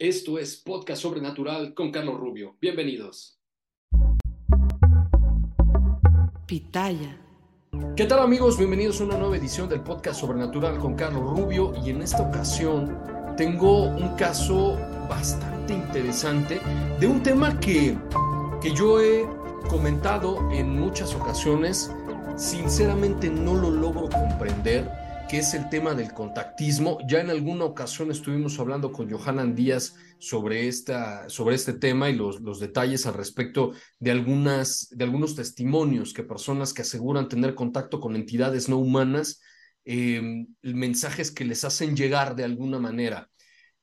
[0.00, 2.56] Esto es Podcast Sobrenatural con Carlos Rubio.
[2.60, 3.40] Bienvenidos.
[6.46, 7.20] Pitaya.
[7.96, 8.56] ¿Qué tal amigos?
[8.56, 12.96] Bienvenidos a una nueva edición del Podcast Sobrenatural con Carlos Rubio y en esta ocasión
[13.36, 14.76] tengo un caso
[15.10, 16.60] bastante interesante
[17.00, 17.98] de un tema que,
[18.62, 19.26] que yo he
[19.68, 21.92] comentado en muchas ocasiones.
[22.36, 26.98] Sinceramente no lo logro comprender que es el tema del contactismo.
[27.06, 32.16] Ya en alguna ocasión estuvimos hablando con Johanan Díaz sobre, esta, sobre este tema y
[32.16, 37.54] los, los detalles al respecto de, algunas, de algunos testimonios que personas que aseguran tener
[37.54, 39.42] contacto con entidades no humanas,
[39.84, 43.28] eh, mensajes que les hacen llegar de alguna manera.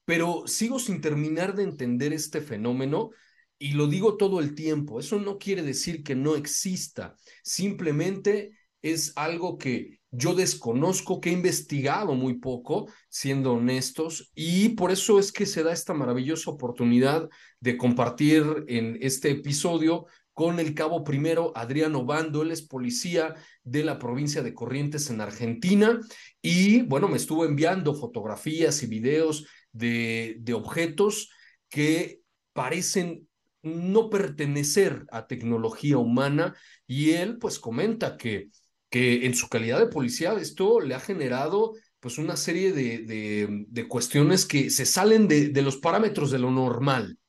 [0.04, 3.12] Pero sigo sin terminar de entender este fenómeno
[3.60, 5.00] y lo digo todo el tiempo.
[5.00, 11.33] Eso no quiere decir que no exista, simplemente es algo que yo desconozco, que he
[11.33, 17.30] investigado muy poco, siendo honestos, y por eso es que se da esta maravillosa oportunidad
[17.59, 23.83] de compartir en este episodio con el cabo primero Adriano Bando, él es policía de
[23.83, 25.99] la provincia de Corrientes en Argentina,
[26.42, 31.30] y bueno, me estuvo enviando fotografías y videos de, de objetos
[31.70, 32.21] que
[32.54, 33.27] parecen
[33.64, 36.54] no pertenecer a tecnología humana,
[36.86, 38.49] y él pues comenta que
[38.95, 43.66] que en su calidad de policía esto le ha generado pues una serie de, de,
[43.67, 47.20] de cuestiones que se salen de, de, los parámetros de lo normal.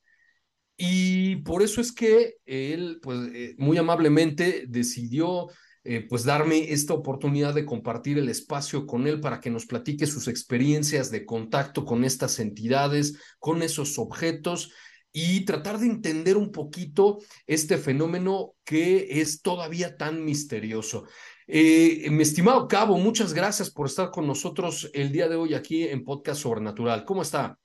[0.77, 5.47] Y por eso es que él, pues eh, muy amablemente decidió
[5.83, 10.07] eh, pues darme esta oportunidad de compartir el espacio con él para que nos platique
[10.07, 14.71] sus experiencias de contacto con estas entidades, con esos objetos
[15.11, 21.05] y tratar de entender un poquito este fenómeno que es todavía tan misterioso.
[21.49, 25.83] Eh, mi estimado Cabo, muchas gracias por estar con nosotros el día de hoy aquí
[25.87, 27.05] en Podcast Sobrenatural.
[27.05, 27.57] ¿Cómo está?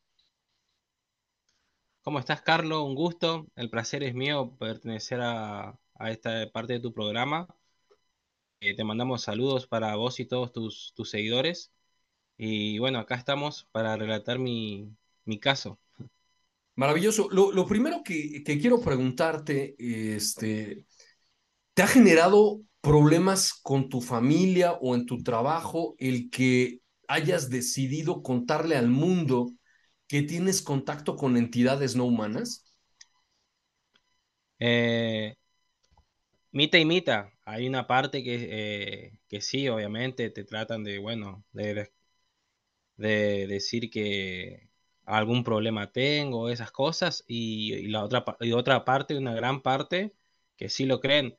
[2.03, 2.85] ¿Cómo estás, Carlos?
[2.85, 3.49] Un gusto.
[3.57, 7.49] El placer es mío pertenecer a, a esta parte de tu programa.
[8.61, 11.73] Eh, te mandamos saludos para vos y todos tus, tus seguidores.
[12.37, 15.81] Y bueno, acá estamos para relatar mi, mi caso.
[16.77, 17.29] Maravilloso.
[17.31, 20.87] Lo, lo primero que, que, quiero preguntarte, este,
[21.75, 28.23] ¿te ha generado problemas con tu familia o en tu trabajo el que hayas decidido
[28.23, 29.53] contarle al mundo
[30.09, 32.67] que tienes contacto con entidades no humanas?
[34.59, 35.35] Eh,
[36.51, 37.33] mita y mita.
[37.45, 41.91] Hay una parte que, eh, que sí, obviamente, te tratan de, bueno, de,
[42.97, 44.69] de decir que
[45.05, 50.15] algún problema tengo, esas cosas, y, la otra, y otra parte, una gran parte,
[50.57, 51.37] que sí lo creen.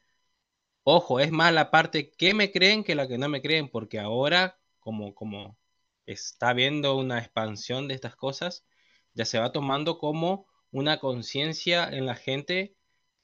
[0.83, 3.99] Ojo, es más la parte que me creen que la que no me creen, porque
[3.99, 5.57] ahora, como, como
[6.05, 8.65] está viendo una expansión de estas cosas,
[9.13, 12.75] ya se va tomando como una conciencia en la gente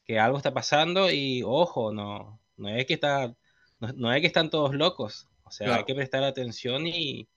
[0.05, 3.35] que algo está pasando y ojo, no, no es que está,
[3.79, 5.79] no, no es que están todos locos, o sea, claro.
[5.81, 7.29] hay que prestar atención y,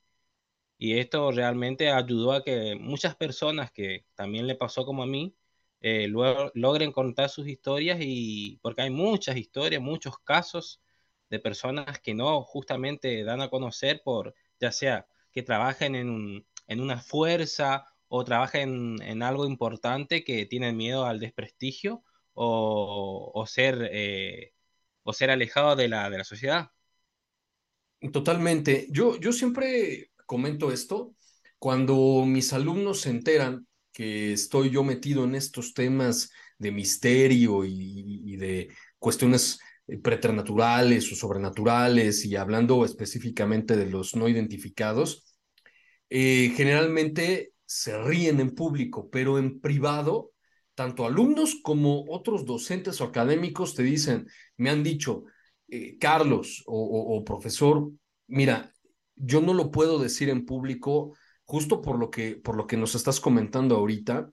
[0.79, 5.35] y esto realmente ayudó a que muchas personas que también le pasó como a mí,
[5.83, 10.81] eh, luego logren contar sus historias y porque hay muchas historias, muchos casos
[11.31, 16.81] de personas que no justamente dan a conocer por ya sea que trabajen en, en
[16.81, 22.05] una fuerza o trabajen en algo importante que tienen miedo al desprestigio
[22.35, 24.55] o, o ser eh,
[25.05, 26.71] o ser alejado de la, de la sociedad.
[28.13, 28.87] Totalmente.
[28.91, 31.15] Yo, yo siempre comento esto
[31.59, 38.37] cuando mis alumnos se enteran que estoy yo metido en estos temas de misterio y,
[38.37, 39.59] de cuestiones
[40.03, 45.37] preternaturales o sobrenaturales y hablando específicamente de los no identificados,
[46.09, 50.33] eh, generalmente se ríen en público, pero en privado,
[50.75, 55.25] tanto alumnos como otros docentes o académicos te dicen, me han dicho,
[55.69, 57.91] eh, Carlos o profesor,
[58.29, 58.73] mira,
[59.17, 61.15] yo no lo puedo decir en público
[61.53, 64.31] justo por lo que, por lo que nos estás comentando ahorita,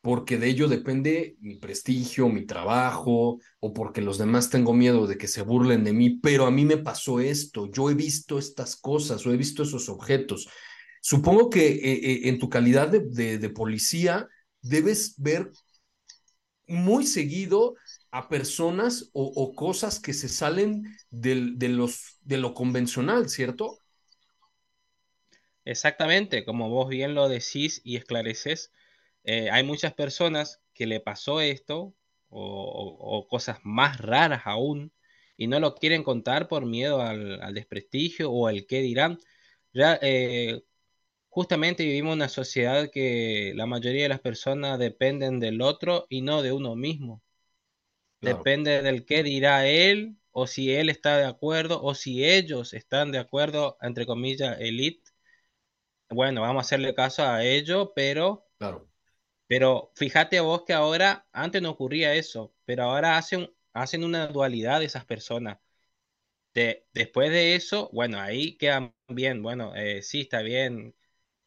[0.00, 5.18] porque de ello depende mi prestigio, mi trabajo, o porque los demás tengo miedo de
[5.18, 8.74] que se burlen de mí, pero a mí me pasó esto, yo he visto estas
[8.74, 10.48] cosas o he visto esos objetos.
[11.02, 14.26] Supongo que eh, eh, en tu calidad de, de, policía
[14.62, 15.50] debes ver
[16.66, 17.74] muy seguido
[18.12, 23.81] a personas o, o, cosas que se salen del, de, los, de lo convencional, ¿cierto?
[25.64, 28.72] Exactamente, como vos bien lo decís y esclareces,
[29.24, 31.94] eh, hay muchas personas que le pasó esto
[32.28, 34.92] o, o, o, cosas más raras aún
[35.36, 39.18] y no lo quieren contar por miedo al, al desprestigio o al qué dirán.
[39.72, 40.62] Ya, eh,
[41.28, 46.42] justamente vivimos una sociedad que la mayoría de las personas dependen del otro y no
[46.42, 47.22] de uno mismo.
[48.20, 48.38] Claro.
[48.38, 53.12] Depende del qué dirá él o si él está de acuerdo o si ellos están
[53.12, 55.11] de acuerdo, entre comillas, elite.
[56.12, 58.88] Bueno, vamos a hacerle caso a ello, pero claro.
[59.46, 64.80] Pero fíjate vos que ahora, antes no ocurría eso, pero ahora hacen, hacen una dualidad
[64.80, 65.58] de esas personas.
[66.54, 70.94] De, después de eso, bueno, ahí quedan bien, bueno, eh, sí, está bien,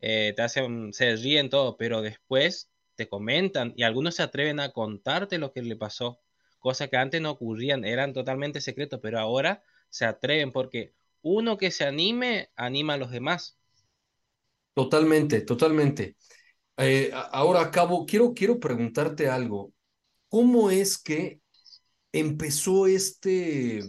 [0.01, 4.71] eh, te hacen, se ríen todo, pero después te comentan y algunos se atreven a
[4.71, 6.21] contarte lo que le pasó,
[6.59, 11.71] cosas que antes no ocurrían, eran totalmente secretos, pero ahora se atreven porque uno que
[11.71, 13.57] se anime, anima a los demás.
[14.75, 16.17] Totalmente, totalmente.
[16.77, 19.73] Eh, ahora acabo, quiero, quiero preguntarte algo.
[20.27, 21.39] ¿Cómo es que
[22.11, 23.81] empezó este,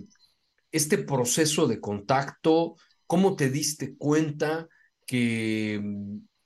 [0.70, 2.76] este proceso de contacto?
[3.08, 4.68] ¿Cómo te diste cuenta
[5.06, 5.82] que,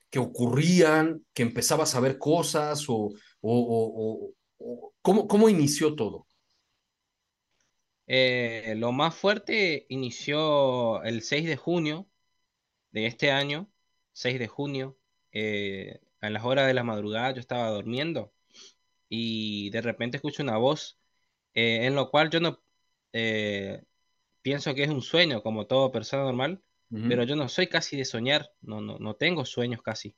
[0.09, 3.11] que ocurrían, que empezabas a ver cosas o, o,
[3.41, 6.25] o, o ¿cómo, ¿cómo, inició todo?
[8.07, 12.07] Eh, lo más fuerte inició el 6 de junio
[12.91, 13.70] de este año,
[14.13, 14.97] 6 de junio.
[15.31, 18.31] Eh, a las horas de la madrugada yo estaba durmiendo
[19.09, 20.99] y de repente escucho una voz
[21.53, 22.61] eh, en lo cual yo no
[23.13, 23.83] eh,
[24.41, 26.61] pienso que es un sueño como toda persona normal,
[26.91, 27.07] uh -huh.
[27.09, 30.15] pero yo no soy casi de soñar, no, no, no tengo sueños casi,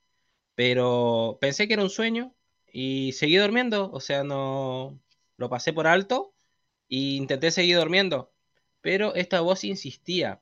[0.55, 2.35] pero pensé que era un sueño
[2.71, 4.99] y seguí durmiendo, o sea, no
[5.37, 6.33] lo pasé por alto
[6.89, 8.31] e intenté seguir durmiendo,
[8.81, 10.41] pero esta voz insistía.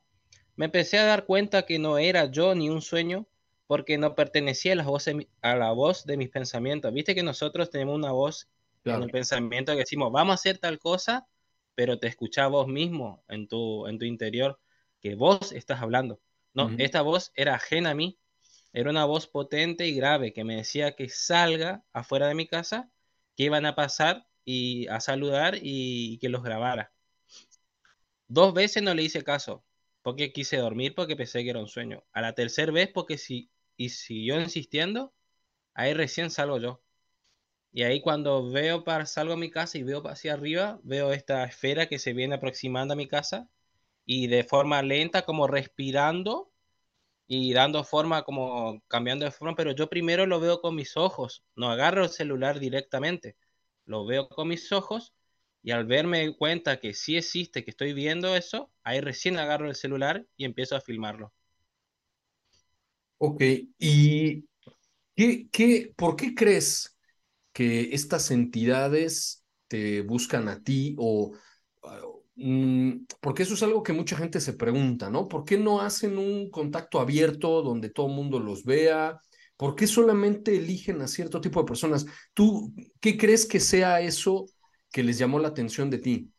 [0.55, 3.27] Me empecé a dar cuenta que no era yo ni un sueño,
[3.71, 6.91] porque no pertenecía a la, voz de, a la voz de mis pensamientos.
[6.91, 8.49] Viste que nosotros tenemos una voz
[8.83, 8.97] claro.
[8.97, 11.25] en el pensamiento que decimos, vamos a hacer tal cosa,
[11.73, 14.59] pero te escuchás vos mismo en tu, en tu interior,
[14.99, 16.19] que vos estás hablando.
[16.53, 16.83] No, uh -huh.
[16.83, 18.19] esta voz era ajena a mí,
[18.73, 22.91] era una voz potente y grave que me decía que salga afuera de mi casa,
[23.37, 26.91] que iban a pasar y a saludar y, y que los grabara.
[28.27, 29.63] Dos veces no le hice caso,
[30.01, 32.03] porque quise dormir porque pensé que era un sueño.
[32.11, 33.49] A la tercera vez porque si
[33.81, 35.13] y siguió insistiendo,
[35.73, 36.83] ahí recién salgo yo.
[37.73, 41.43] Y ahí cuando veo para salgo a mi casa y veo hacia arriba, veo esta
[41.45, 43.49] esfera que se viene aproximando a mi casa
[44.05, 46.51] y de forma lenta como respirando
[47.27, 51.43] y dando forma como cambiando de forma, pero yo primero lo veo con mis ojos,
[51.55, 53.37] no agarro el celular directamente,
[53.85, 55.13] lo veo con mis ojos
[55.63, 59.75] y al verme cuenta que sí existe, que estoy viendo eso, ahí recién agarro el
[59.75, 61.33] celular y empiezo a filmarlo.
[63.23, 63.41] Ok,
[63.77, 64.45] ¿y
[65.15, 66.97] qué, qué, por qué crees
[67.53, 71.33] que estas entidades te buscan a ti o...
[72.37, 75.27] Uh, porque eso es algo que mucha gente se pregunta, ¿no?
[75.27, 79.21] ¿Por qué no hacen un contacto abierto donde todo el mundo los vea?
[79.57, 82.07] ¿Por qué solamente eligen a cierto tipo de personas?
[82.33, 84.45] ¿Tú qué crees que sea eso
[84.91, 86.33] que les llamó la atención de ti?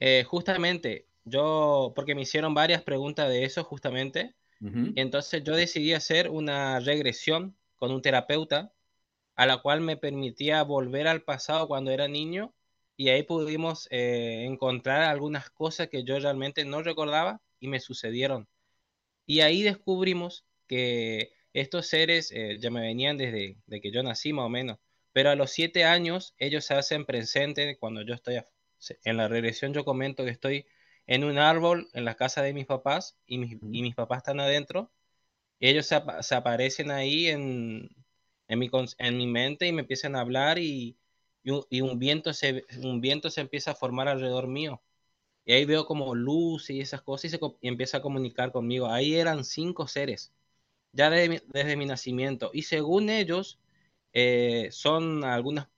[0.00, 4.34] Eh, justamente, yo, porque me hicieron varias preguntas de eso, justamente,
[4.96, 8.72] Entonces yo decidí hacer una regresión con un terapeuta
[9.36, 12.54] a la cual me permitía volver al pasado cuando era niño
[12.96, 18.48] y ahí pudimos eh, encontrar algunas cosas que yo realmente no recordaba y me sucedieron.
[19.26, 24.32] Y ahí descubrimos que estos seres eh, ya me venían desde de que yo nací
[24.32, 24.78] más o menos,
[25.12, 28.40] pero a los siete años ellos se hacen presentes cuando yo estoy
[29.04, 30.66] en la regresión yo comento que estoy
[31.06, 34.40] en un árbol en la casa de mis papás y mis, y mis papás están
[34.40, 34.90] adentro.
[35.60, 37.90] Ellos se, ap se aparecen ahí en,
[38.48, 40.96] en, mi, en mi mente y me empiezan a hablar y,
[41.42, 44.82] y, un, y, un, viento se, un viento se empieza a formar alrededor mío.
[45.44, 48.88] Y ahí veo como luz y esas cosas y se y empieza a comunicar conmigo.
[48.88, 50.32] Ahí eran cinco seres.
[50.92, 52.50] ya desde mi nacimiento.
[52.54, 53.60] Y según ellos,
[54.12, 55.68] eh, son algunas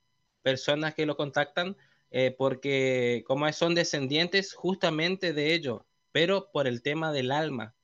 [0.43, 1.77] personas que lo contactan
[2.11, 7.75] eh, porque como son descendientes justamente de ellos, pero por el tema del alma.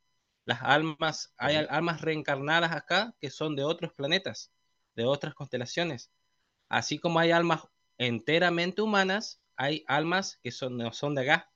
[0.46, 4.52] Las almas, hay almas reencarnadas acá que son de otros planetas,
[4.96, 6.12] de otras constelaciones.
[6.70, 7.62] Así como hay almas
[7.98, 11.52] enteramente humanas, hay almas que son, no son de acá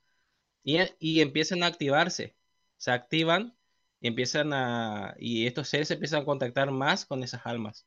[0.64, 2.36] y, y empiezan a activarse.
[2.78, 3.58] Se activan
[4.00, 7.86] y empiezan a, y estos seres empiezan a contactar más con esas almas.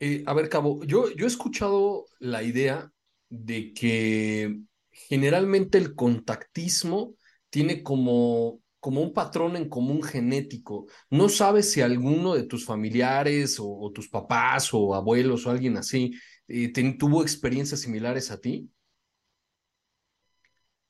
[0.00, 2.92] Eh, a ver, Cabo, yo, yo he escuchado la idea
[3.28, 4.58] de que
[4.90, 7.14] generalmente el contactismo
[7.50, 10.86] tiene como, como un patrón en común genético.
[11.10, 16.12] No sabes si alguno de tus familiares o, tus papás o abuelos o alguien así
[16.48, 18.70] eh, tuvo experiencias similares a ti.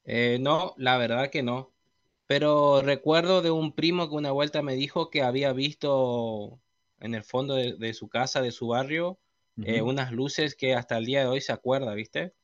[0.05, 1.73] Eh, no, la verdad que no.
[2.27, 6.61] Pero recuerdo de un primo que una vuelta me dijo que había visto
[7.01, 9.19] en el fondo de, su casa, de su barrio,
[9.65, 12.35] eh, unas luces que hasta el día de hoy se acuerda, ¿viste?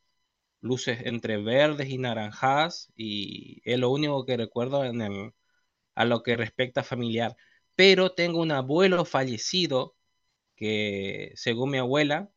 [0.61, 5.33] Luces entre verdes y naranjadas y es lo único que recuerdo en el,
[5.95, 7.37] a lo que respecta familiar.
[7.75, 9.97] Pero tengo un abuelo fallecido
[10.57, 12.31] que, según mi abuela,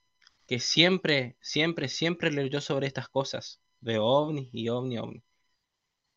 [0.47, 5.23] que siempre, siempre, siempre leyó sobre estas cosas de ovnis y ovni, ovni.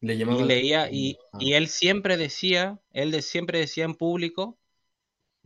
[0.01, 1.39] Le y leía y, ah.
[1.41, 4.57] y, él siempre decía, él de, siempre decía en público,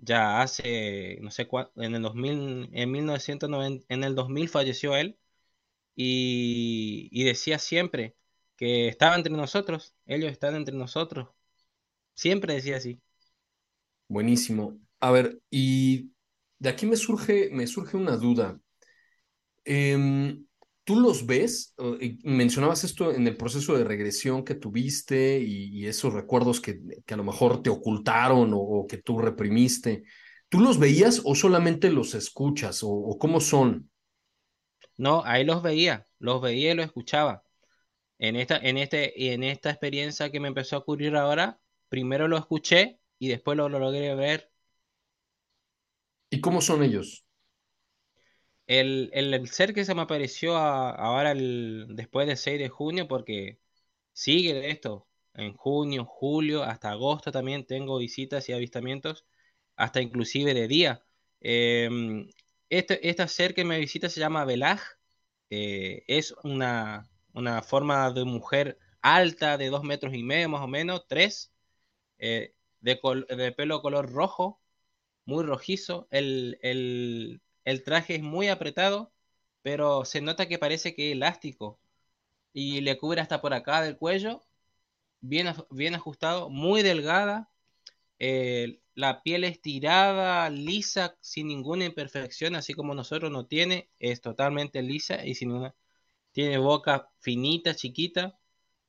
[0.03, 5.17] ya hace, no sé cuánto, en el 2000, en 1990, en el 2000 falleció él
[5.95, 8.17] y, decía siempre
[8.57, 11.29] que estaba entre nosotros, ellos están entre nosotros,
[12.15, 13.01] siempre decía así.
[14.09, 14.79] Buenísimo.
[15.01, 16.11] A ver, y
[16.59, 18.61] de aquí me surge, me surge una duda.
[19.65, 20.37] Eh,
[20.85, 21.75] ¿Tú los ves?
[22.25, 27.25] Mencionabas esto en el proceso de regresión que tuviste y, esos recuerdos que, a lo
[27.25, 30.03] mejor te ocultaron o, que tú reprimiste.
[30.49, 33.91] ¿Tú los veías o solamente los escuchas o, cómo son?
[34.97, 37.45] No, ahí los veía, los veía y los escuchaba.
[38.19, 42.37] En esta, en, este, en esta experiencia que me empezó a ocurrir ahora, primero lo
[42.37, 44.51] escuché y después lo logré ver.
[46.29, 47.25] ¿Y cómo son ellos?
[48.81, 53.59] El, ser que se me apareció ahora el, después del 6 de junio, porque
[54.13, 59.27] sigue esto, en junio, julio, hasta agosto también tengo visitas y avistamientos,
[59.77, 61.05] hasta inclusive de día.
[61.41, 62.29] Em,
[62.71, 64.81] este, este, ser que me visita se llama Velaj,
[65.51, 67.11] eh, es una,
[67.65, 71.53] forma de mujer alta de dos metros y medio más o menos, tres,
[72.19, 72.99] eh, de,
[73.29, 74.61] de, pelo color rojo,
[75.27, 76.09] muy rojizo.
[76.11, 79.13] El, el, el traje es muy apretado,
[79.63, 81.81] pero se nota que parece que es elástico
[82.53, 84.43] y le cubre hasta por acá del cuello,
[85.21, 87.51] bien, bien ajustado, muy delgada,
[88.19, 94.83] eh, la piel estirada, lisa, sin ninguna imperfección, así como nosotros no tiene, es totalmente
[94.83, 95.75] lisa y sin una,
[96.33, 98.39] tiene boca finita, chiquita,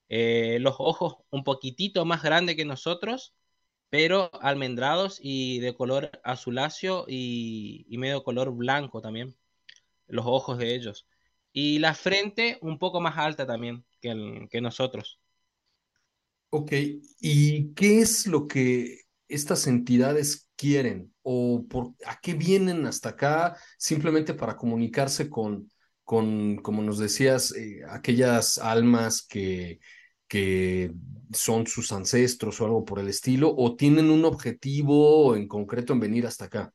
[0.09, 3.33] eh, los ojos un poquitito más grandes que nosotros,
[3.93, 9.35] pero almendrados y de color azuláceo y, medio color blanco también,
[10.07, 11.05] los ojos de ellos.
[11.51, 15.19] Y la frente un poco más alta también que, que nosotros.
[16.49, 16.71] Ok,
[17.19, 23.55] ¿y qué es lo que estas entidades quieren o por, a qué vienen hasta acá
[23.77, 25.71] simplemente para comunicarse con,
[26.03, 29.79] con como nos decías, eh, aquellas almas que
[30.27, 30.93] que
[31.33, 35.99] son sus ancestros o algo por el estilo, o tienen un objetivo en concreto en
[35.99, 36.73] venir hasta acá?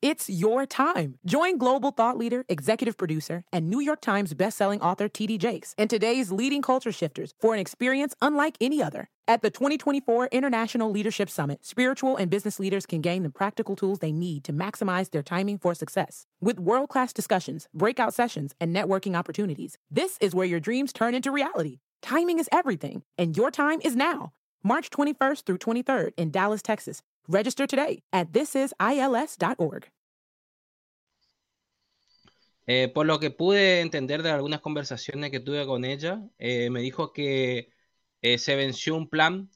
[0.00, 1.18] It's your time.
[1.26, 5.90] Join global thought leader, executive producer, and New York Times bestselling author TD Jakes and
[5.90, 9.10] today's leading culture shifters for an experience unlike any other.
[9.26, 13.98] At the 2024 International Leadership Summit, spiritual and business leaders can gain the practical tools
[13.98, 16.26] they need to maximize their timing for success.
[16.40, 21.12] With world class discussions, breakout sessions, and networking opportunities, this is where your dreams turn
[21.12, 21.80] into reality.
[22.02, 24.32] Timing is everything, and your time is now.
[24.62, 27.02] March 21st through 23rd in Dallas, Texas.
[27.28, 29.88] Register today at thisisils.org.
[32.70, 36.82] Eh, por lo que pude entender de algunas conversaciones que tuve con ella, eh, me
[36.82, 37.70] dijo que
[38.20, 39.50] eh, se venció un plan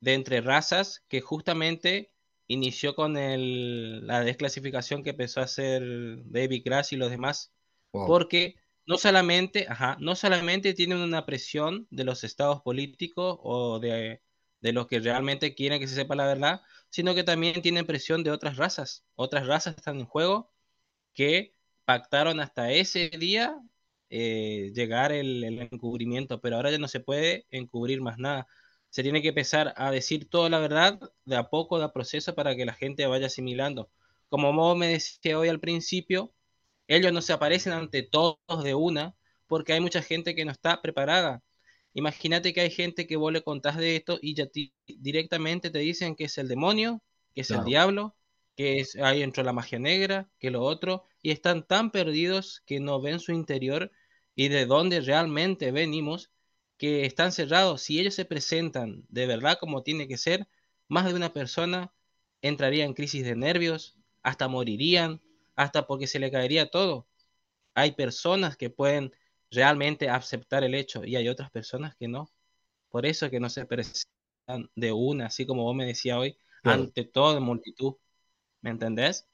[0.00, 2.14] de entre razas que justamente
[2.46, 5.82] inició con el, la desclasificación que empezó a hacer
[6.24, 7.52] David Grass y los demás,
[7.92, 8.06] wow.
[8.06, 14.20] porque no solamente, ajá, no solamente tienen una presión de los estados políticos o de,
[14.60, 18.30] los que realmente quieren que se sepa la verdad, sino que también tienen presión de
[18.30, 19.04] otras razas.
[19.14, 20.52] Otras razas están en juego
[21.14, 23.58] que pactaron hasta ese día
[24.10, 28.46] eh, llegar el, encubrimiento, pero ahora ya no se puede encubrir más nada.
[28.90, 32.34] se tiene que empezar a decir toda la verdad de a poco, de a proceso,
[32.34, 33.90] para que la gente vaya asimilando.
[34.28, 36.32] Como vos me decía hoy al principio,
[36.88, 39.14] ellos no se aparecen ante todos de una,
[39.46, 41.42] porque hay mucha gente que no está preparada.
[41.94, 44.46] Imagínate que hay gente que vos le contás de esto y ya
[44.86, 47.02] directamente te dicen que es el demonio,
[47.34, 48.16] que es el diablo,
[48.56, 52.80] que es, ahí entró la magia negra, que lo otro, y están tan perdidos que
[52.80, 53.92] no ven su interior
[54.34, 56.30] y de dónde realmente venimos,
[56.76, 57.82] que están cerrados.
[57.82, 60.48] Si ellos se presentan de verdad como tiene que ser,
[60.88, 61.92] más de una persona
[62.42, 65.22] entraría en crisis de nervios, hasta morirían,
[65.56, 67.06] hasta porque se le caería todo.
[67.74, 69.12] Hay personas que pueden
[69.50, 72.30] realmente aceptar el hecho y hay otras personas que no.
[72.90, 77.04] Por eso que no se presentan de una, así como vos me decías hoy, ante
[77.04, 77.94] toda multitud.
[78.60, 79.26] ¿Me entendés?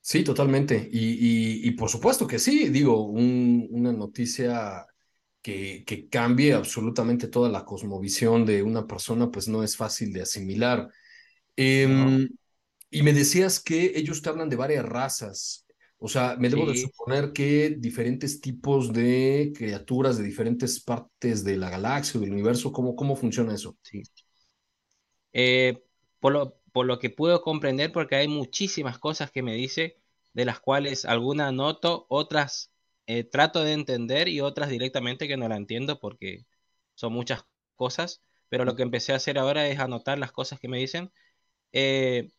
[0.00, 0.88] Sí, totalmente.
[0.90, 4.86] Y, por supuesto que sí, digo, una noticia
[5.42, 10.22] que, que, cambie absolutamente toda la cosmovisión de una persona, pues no es fácil de
[10.22, 10.88] asimilar.
[11.56, 12.28] Em,
[12.90, 15.66] y me decías que ellos te hablan de varias razas.
[16.00, 21.56] O sea, me debo de suponer que diferentes tipos de criaturas de diferentes partes de
[21.56, 23.76] la galaxia o del universo, ¿cómo, cómo funciona eso?
[23.82, 24.02] Sí.
[25.32, 25.82] Eh,
[26.20, 29.98] por, lo, por lo que puedo comprender, porque hay muchísimas cosas que me dice,
[30.34, 32.72] de las cuales algunas noto, otras
[33.06, 36.46] eh, trato de entender y otras directamente que no la entiendo porque
[36.94, 37.42] son muchas
[37.76, 41.12] cosas, pero lo que empecé a hacer ahora es anotar las cosas que me dicen.
[41.72, 42.30] Eh,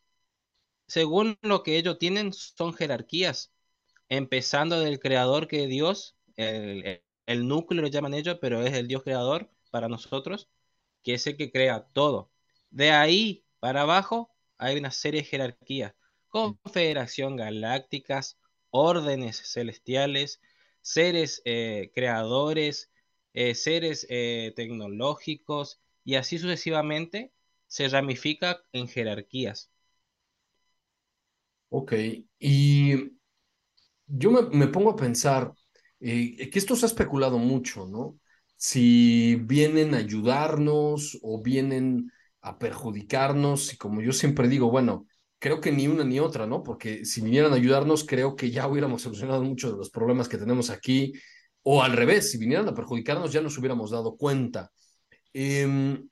[0.90, 3.54] según lo que ellos tienen, son jerarquías,
[4.10, 8.88] empezando del creador que es Dios, el, el núcleo lo llaman ellos, pero es el
[8.88, 10.50] Dios creador para nosotros,
[11.04, 12.32] que es el que crea todo.
[12.72, 15.94] De ahí para abajo hay una serie de jerarquías,
[16.30, 18.40] confederación galácticas,
[18.72, 20.42] órdenes celestiales,
[20.82, 22.92] seres eh, creadores,
[23.34, 27.32] eh, seres eh, tecnológicos y así sucesivamente
[27.68, 29.70] se ramifica en jerarquías.
[31.70, 31.94] Ok,
[32.40, 33.12] y
[34.08, 35.54] yo me, pongo a pensar
[36.00, 38.18] que esto se ha especulado mucho, ¿no?
[38.56, 45.06] Si vienen a ayudarnos o vienen a perjudicarnos y como yo siempre digo, bueno,
[45.40, 46.64] creo que ni una ni otra, ¿no?
[46.64, 50.38] Porque si vinieran a ayudarnos, creo que ya hubiéramos solucionado muchos de los problemas que
[50.38, 51.14] tenemos aquí,
[51.62, 54.72] o al revés, si vinieran a perjudicarnos, ya nos hubiéramos dado cuenta.
[55.34, 56.10] Em,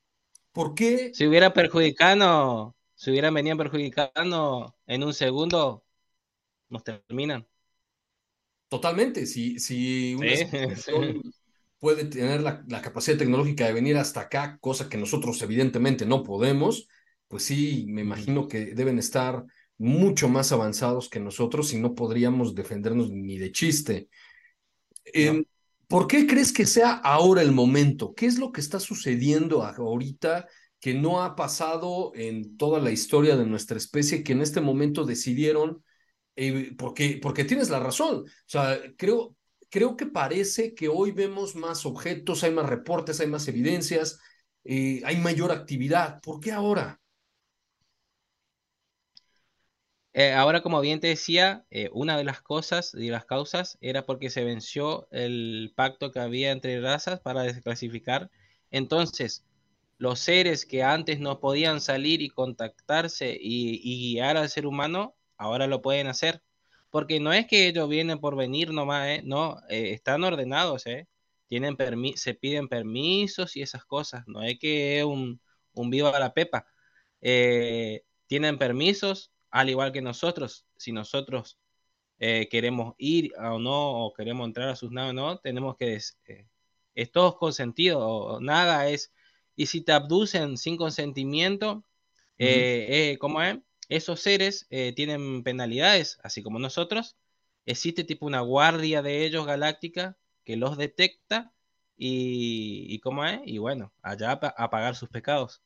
[0.52, 1.12] ¿Por qué?
[1.14, 5.86] Si hubiera perjudicado, si hubieran venido perjudicando en un segundo,
[6.70, 7.48] nos terminan.
[8.68, 10.26] Totalmente, si, si una
[11.80, 16.88] puede tener la, capacidad tecnológica de venir hasta acá, cosa que nosotros evidentemente no podemos,
[17.28, 19.46] pues sí, me imagino que deben estar
[19.78, 24.10] mucho más avanzados que nosotros y no podríamos defendernos ni de chiste.
[25.06, 25.46] Em,
[25.88, 28.16] ¿Por qué crees que sea ahora el momento?
[28.16, 30.48] ¿Qué es lo que está sucediendo ahorita
[30.80, 35.06] que no ha pasado en toda la historia de nuestra especie, que en este momento
[35.06, 35.84] decidieron,
[36.36, 39.36] eh, porque, porque tienes la razón, o sea, creo,
[39.70, 44.20] creo que parece que hoy vemos más objetos, hay más reportes, hay más evidencias,
[44.64, 46.22] eh, hay mayor actividad.
[46.22, 47.02] ¿Por qué ahora?
[50.14, 54.30] Eh, ahora, como bien te decía, una de las cosas y las causas era porque
[54.32, 58.32] se venció el pacto que había entre razas para desclasificar.
[58.72, 59.46] Entonces,
[59.98, 65.68] los seres que antes no podían salir y contactarse y guiar al ser humano, ahora
[65.68, 66.42] lo pueden hacer
[66.90, 69.22] porque no es que ellos vienen por venir nomás, ¿eh?
[69.24, 71.08] no, eh, están ordenados, ¿eh?
[71.48, 71.78] Tienen
[72.16, 75.42] se piden permisos y esas cosas, no es que es un,
[75.74, 76.68] un vivo a la pepa.
[77.22, 81.60] Eh, tienen permisos, al igual que nosotros, si nosotros
[82.18, 86.00] queremos ir o no, o queremos entrar a sus naves, no, tenemos que,
[86.96, 89.14] es todo consentido, nada es,
[89.58, 91.84] y si te abducen sin consentimiento,
[93.20, 93.58] ¿cómo es?
[93.90, 97.16] esos seres eh, tienen penalidades, así como nosotros.
[97.66, 101.52] Existe tipo una guardia de ellos galáctica que los detecta
[101.98, 103.40] y, y ¿cómo es?
[103.46, 105.62] Y bueno, allá a pagar sus pecados.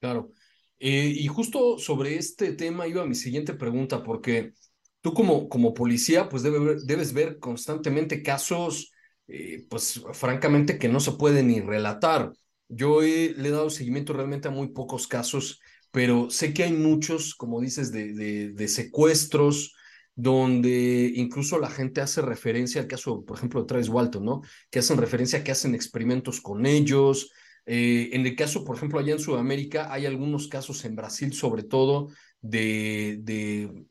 [0.00, 0.32] Claro.
[0.78, 4.52] Eh, y justo sobre este tema iba mi siguiente pregunta, porque
[5.00, 8.92] tú como, como policía, pues debes ver constantemente casos,
[9.28, 12.32] eh, pues francamente que no se pueden ni relatar.
[12.68, 15.60] Yo le he dado seguimiento realmente a muy pocos casos
[15.96, 19.74] pero sé que hay muchos, como dices, de, secuestros
[20.14, 24.42] donde incluso la gente hace referencia al caso, por ejemplo, de Travis Walton, ¿no?
[24.70, 27.30] Que hacen referencia a que hacen experimentos con ellos.
[27.64, 31.62] Eh, en el caso, por ejemplo, allá en Sudamérica, hay algunos casos en Brasil, sobre
[31.62, 32.08] todo,
[32.42, 33.86] de, de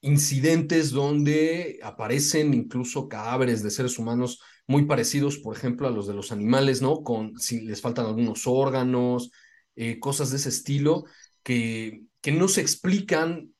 [0.00, 6.14] incidentes donde aparecen incluso cadáveres de seres humanos muy parecidos, por ejemplo, a los de
[6.14, 7.02] los animales, ¿no?
[7.02, 9.30] Con si les faltan algunos órganos,
[9.76, 11.04] eh, cosas de ese estilo
[11.42, 13.50] que, que no se explican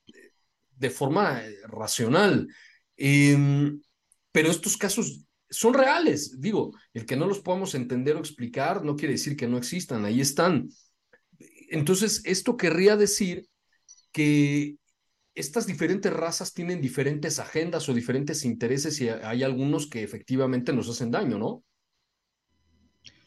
[0.77, 2.49] de forma eh, racional.
[2.97, 3.81] Em,
[4.33, 6.41] pero estos casos son reales.
[6.41, 10.05] Digo, el que no los podamos entender o explicar no quiere decir que no existan,
[10.05, 10.69] ahí están.
[11.71, 13.47] Entonces, esto querría decir
[14.13, 14.77] que
[15.39, 20.89] estas diferentes razas tienen diferentes agendas o diferentes intereses y hay algunos que efectivamente nos
[20.89, 21.65] hacen daño, ¿no?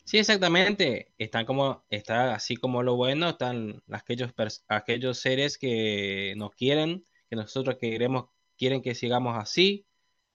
[0.03, 1.13] Sí, exactamente.
[1.17, 4.31] Están como, está así como lo bueno, están aquellos,
[4.67, 8.25] aquellos seres que nos quieren, que nosotros queremos,
[8.57, 9.85] quieren que sigamos así,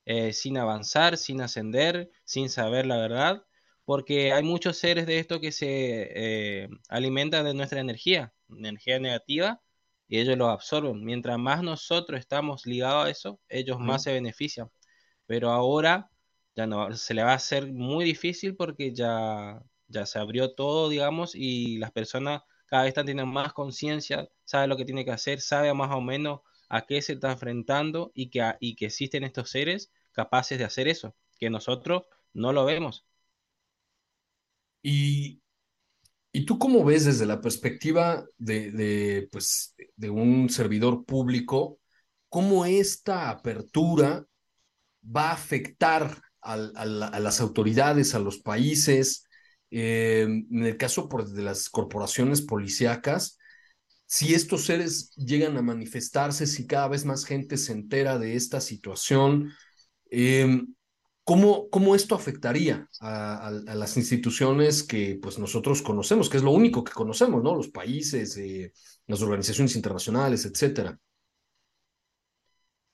[0.06, 3.44] eh, sin avanzar, sin ascender, sin saber la verdad,
[3.84, 9.60] porque hay muchos seres de esto que se eh, alimentan de nuestra energía, energía negativa,
[10.08, 11.04] y ellos lo absorben.
[11.04, 14.70] Mientras más nosotros estamos ligados a eso, ellos más se benefician.
[15.26, 16.10] Pero ahora
[16.54, 20.88] ya no se le va a hacer muy difícil porque ya, ya se abrió todo,
[20.88, 25.12] digamos, y las personas cada vez están teniendo más conciencia, sabe lo que tiene que
[25.12, 29.24] hacer, sabe más o menos a qué se está enfrentando y que, y que existen
[29.24, 33.04] estos seres capaces de hacer eso, que nosotros no lo vemos.
[34.82, 35.42] Y,
[36.37, 41.81] ¿y tú cómo ves desde la perspectiva de, pues, de un servidor público,
[42.29, 44.22] cómo esta apertura
[45.03, 49.25] va a afectar a, las autoridades, a los países,
[49.70, 53.38] eh, en el caso de las corporaciones policíacas,
[54.05, 58.61] si estos seres llegan a manifestarse, si cada vez más gente se entera de esta
[58.61, 59.55] situación,
[60.11, 60.64] eh,
[61.26, 66.52] ¿cómo, ¿cómo, esto afectaría a, a, las instituciones que pues, nosotros conocemos, que es lo
[66.52, 67.56] único que conocemos, ¿no?
[67.56, 68.72] Los países, eh,
[69.08, 70.96] las organizaciones internacionales, etcétera.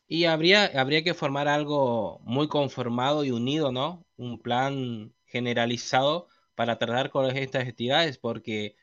[0.09, 4.07] Y habría, habría que formar algo muy conformado y unido, ¿no?
[4.17, 8.77] Un plan generalizado para tratar con estas entidades, porque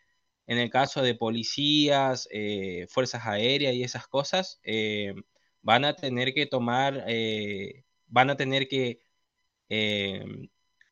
[0.46, 5.16] en el caso de policías, eh, fuerzas aéreas y esas cosas, eh,
[5.62, 9.00] van a tener que tomar, eh, van a tener que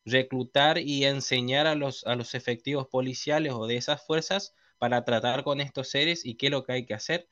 [0.05, 5.43] reclutar y enseñar a los, a los efectivos policiales o de esas fuerzas para tratar
[5.43, 7.27] con estos seres y qué es lo que hay que hacer.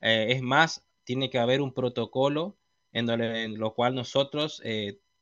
[0.00, 2.58] es más, tiene que haber un protocolo
[2.92, 4.62] en, en lo cual nosotros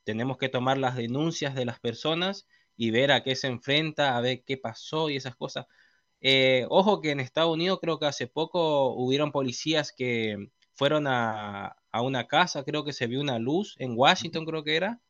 [0.05, 4.21] tenemos que tomar las denuncias de las personas y ver a qué se enfrenta, a
[4.21, 5.67] ver qué pasó y esas cosas.
[6.21, 11.77] Eh, ojo que en Estados Unidos creo que hace poco hubieron policías que fueron a,
[11.93, 15.01] una casa, creo que se vio una luz en Washington, creo que era,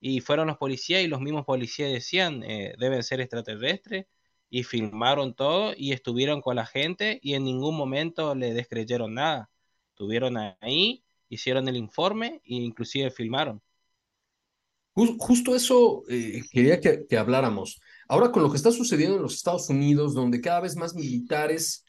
[0.00, 4.06] y fueron los policías y los mismos policías decían, eh, deben ser extraterrestres,
[4.48, 9.50] y filmaron todo y estuvieron con la gente y en ningún momento le descreyeron nada.
[9.90, 13.62] Estuvieron ahí, hicieron el informe e inclusive filmaron.
[14.94, 17.80] Justo eso eh, quería que, habláramos.
[18.08, 21.84] Ahora con lo que está sucediendo en los Estados Unidos, donde cada vez más militares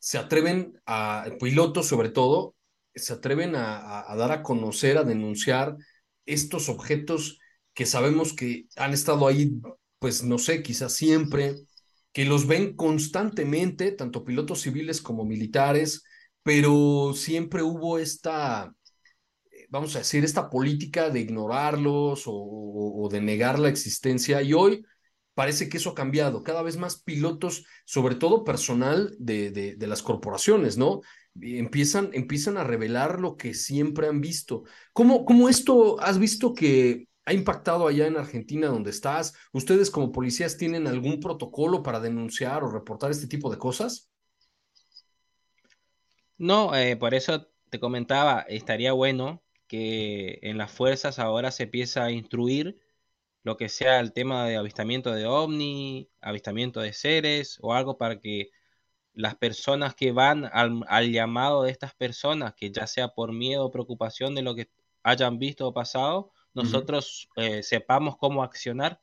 [0.00, 2.56] se atreven a, pilotos sobre todo,
[2.94, 5.76] se atreven a, dar a conocer, a denunciar
[6.26, 7.38] estos objetos
[7.78, 9.52] que sabemos que han estado ahí,
[10.00, 11.54] pues no sé, quizás siempre,
[12.12, 16.02] que los ven constantemente, tanto pilotos civiles como militares,
[16.42, 18.74] pero siempre hubo esta
[19.68, 24.42] vamos a decir, esta política de ignorarlos o, de negar la existencia.
[24.42, 24.84] Y hoy
[25.34, 26.42] parece que eso ha cambiado.
[26.42, 31.02] Cada vez más pilotos, sobre todo personal de, de, las corporaciones, ¿no?
[31.40, 34.64] Empiezan, empiezan a revelar lo que siempre han visto.
[34.92, 39.34] ¿Cómo, ¿Cómo esto has visto que ha impactado allá en Argentina donde estás?
[39.52, 44.10] ¿Ustedes como policías tienen algún protocolo para denunciar o reportar este tipo de cosas?
[46.38, 52.04] No, eh, por eso te comentaba, estaría bueno que en las fuerzas ahora se empieza
[52.04, 52.78] a instruir
[53.42, 58.20] lo que sea el tema de avistamiento de ovni, avistamiento de seres o algo para
[58.20, 58.52] que
[59.12, 63.70] las personas que van al, llamado de estas personas, que ya sea por miedo o
[63.70, 64.70] preocupación de lo que
[65.02, 69.00] hayan visto o pasado, nosotros eh, sepamos cómo accionar.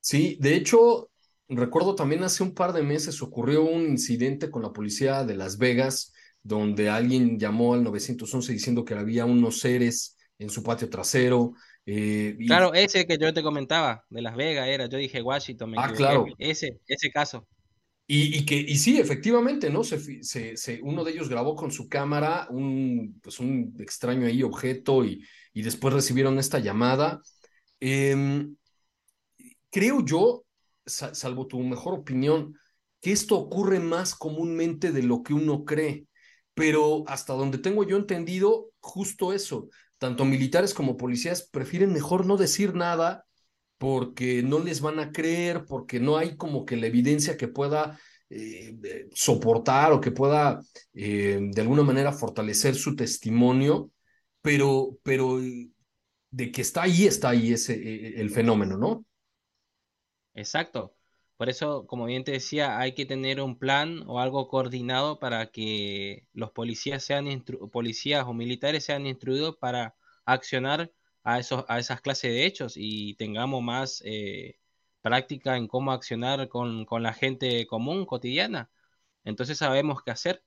[0.00, 1.10] Sí, de hecho,
[1.48, 5.58] recuerdo también hace un par de meses ocurrió un incidente con la policía de Las
[5.58, 11.54] Vegas donde alguien llamó al 911 diciendo que había unos seres en su patio trasero.
[11.84, 15.92] Eh, claro, ese que yo te comentaba, de Las Vegas era, yo dije Washington, ah,
[15.92, 16.26] claro.
[16.38, 17.46] ese, ese caso.
[18.08, 19.82] Y, y, que, y sí, efectivamente, ¿no?
[19.82, 25.04] Se, se, uno de ellos grabó con su cámara un, pues un extraño ahí objeto
[25.04, 25.24] y,
[25.56, 27.20] y después recibieron esta llamada.
[27.80, 28.56] Em,
[29.70, 30.44] creo yo,
[30.84, 32.54] salvo tu mejor opinión,
[33.00, 36.06] que esto ocurre más comúnmente de lo que uno cree
[36.56, 42.38] pero hasta donde tengo yo entendido, justo eso, tanto militares como policías prefieren mejor no
[42.38, 43.26] decir nada
[43.76, 48.00] porque no les van a creer, porque no hay como que la evidencia que pueda
[48.30, 48.74] eh,
[49.12, 50.58] soportar o que pueda
[50.94, 53.90] eh, de alguna manera fortalecer su testimonio,
[54.46, 55.40] pero, pero
[56.30, 59.04] de que está ahí, está ahí ese, e, el fenómeno, ¿no?
[60.34, 60.94] Exacto.
[61.36, 65.50] Por eso, como bien te decía, hay que tener un plan o algo coordinado para
[65.50, 67.26] que los policías sean
[67.72, 70.92] policías o militares sean instruidos para accionar
[71.24, 74.60] a, esos, a esas clases de hechos y tengamos más eh,
[75.02, 78.70] práctica en cómo accionar con, con, la gente común, cotidiana.
[79.24, 80.44] Entonces sabemos qué hacer,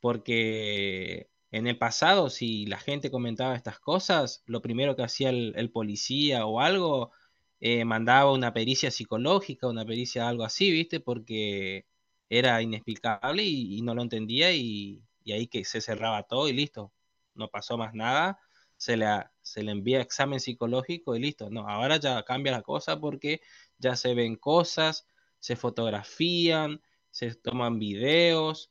[0.00, 5.70] porque en el pasado, si la gente comentaba estas cosas, lo primero que hacía el,
[5.72, 7.12] policía o algo,
[7.60, 11.00] eh, mandaba una pericia psicológica, una pericia algo así, ¿viste?
[11.00, 11.86] Porque
[12.28, 16.92] era inexplicable y, no lo entendía y, ahí que se cerraba todo y listo,
[17.34, 18.40] no pasó más nada
[18.80, 19.06] se le,
[19.42, 21.50] se le envía examen psicológico y listo.
[21.50, 23.42] No, ahora ya cambia la cosa porque
[23.78, 25.06] ya se ven cosas,
[25.38, 28.70] se fotografían, se toman videos,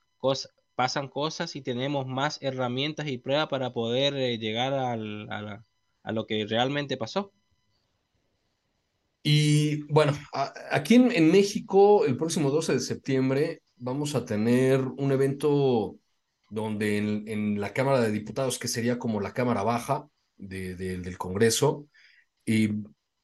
[0.80, 4.96] pasan cosas y tenemos más herramientas y pruebas para poder eh, llegar a,
[6.14, 7.34] lo que realmente pasó.
[9.22, 10.14] Y bueno,
[10.72, 15.98] aquí en, México, el próximo 12 de septiembre, vamos a tener un evento
[16.50, 21.90] donde en, la Cámara de Diputados, que sería como la Cámara Baja del Congreso,
[22.46, 22.70] y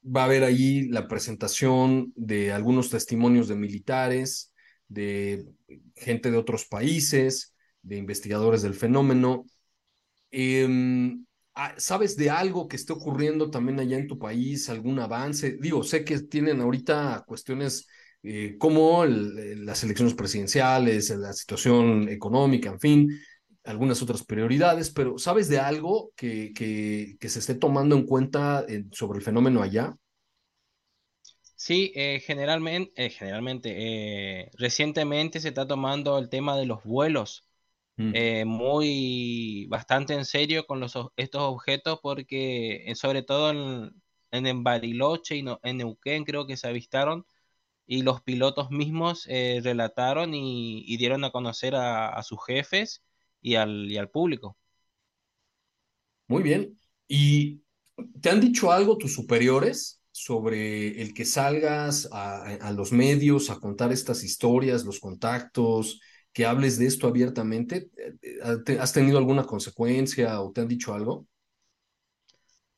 [0.04, 4.52] va a haber allí la presentación de algunos testimonios de militares,
[4.88, 5.46] de
[5.96, 9.46] gente de otros países, de investigadores del fenómeno.
[10.32, 14.70] Em, ah, ¿Sabes de algo que esté ocurriendo también allá en tu país?
[14.70, 15.58] ¿Algún avance?
[15.60, 17.88] Digo, sé que tienen ahorita cuestiones
[18.24, 23.10] eh, como las elecciones presidenciales, la situación económica, en fin,
[23.64, 29.20] algunas otras prioridades, pero ¿sabes de algo que, que, se esté tomando en cuenta sobre
[29.20, 29.96] el fenómeno allá?
[31.66, 37.48] Sí, eh, generalmente, eh, generalmente recientemente se está tomando el tema de los vuelos
[37.98, 38.46] mm.
[38.46, 45.42] muy bastante en serio con los, estos objetos porque sobre todo en, en, Bariloche y
[45.42, 47.26] no, en Neuquén creo que se avistaron
[47.88, 53.04] y los pilotos mismos eh, relataron y, dieron a conocer a, sus jefes
[53.42, 54.56] y al, y al público.
[56.28, 56.80] Muy bien.
[57.08, 57.64] ¿Y
[58.22, 63.92] te han dicho algo tus superiores sobre el que salgas a, los medios a contar
[63.92, 66.00] estas historias, los contactos,
[66.32, 67.90] que hables de esto abiertamente?
[68.22, 71.28] Eh, ¿Has tenido alguna consecuencia o te han dicho algo?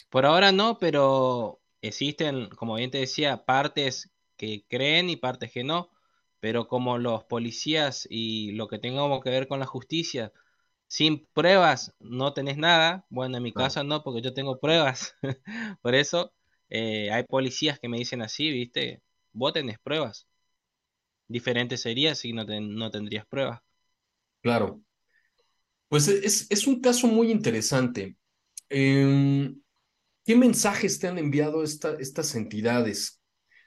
[0.10, 5.64] Por ahora no, pero existen, como bien te decía, partes que creen y partes que
[5.64, 5.92] no,
[6.40, 10.34] pero como los policías y lo que tengamos que ver con la justicia,
[10.88, 15.16] sin pruebas no tenés nada, bueno, en mi caso no, porque yo tengo pruebas,
[15.84, 16.34] por eso
[16.70, 19.02] eh, hay policías que me dicen así, viste,
[19.32, 20.28] vos tenés pruebas.
[21.28, 23.62] Diferente sería si no, no tendrías pruebas.
[24.42, 24.82] Claro.
[25.90, 28.18] Pues es, es un caso muy interesante.
[28.70, 29.62] Em,
[30.26, 33.22] ¿Qué mensajes te han enviado estas entidades?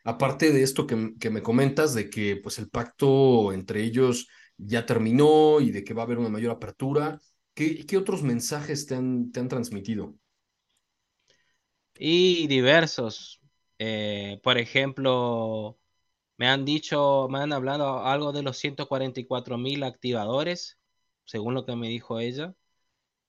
[0.04, 4.84] Aparte de esto que, que, me comentas, de que pues el pacto entre ellos ya
[4.84, 7.18] terminó y de que va a haber una mayor apertura,
[7.54, 10.14] ¿qué, qué otros mensajes te han, te han transmitido?
[12.02, 13.40] Y diversos.
[13.78, 15.78] Eh, por ejemplo,
[16.38, 20.78] me han dicho, me han hablado algo de los 144 mil activadores,
[21.24, 22.54] según lo que me dijo ella.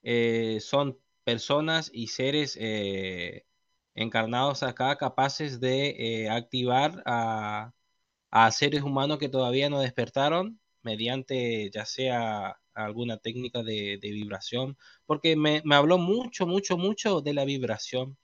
[0.03, 3.45] Eh, son personas y seres eh,
[3.95, 7.73] encarnados acá capaces de activar a,
[8.51, 15.61] seres humanos que todavía no despertaron mediante ya sea alguna técnica de, vibración, porque me,
[15.71, 18.17] habló mucho, mucho, mucho de la vibración.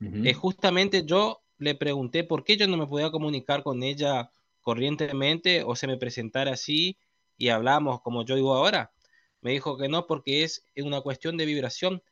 [0.00, 4.30] Eh, justamente yo le pregunté por qué yo no me podía comunicar con ella
[4.60, 6.98] corrientemente o se me presentara así
[7.38, 8.92] y hablamos como yo digo ahora.
[9.40, 12.02] Me dijo que no, porque es una cuestión de vibración.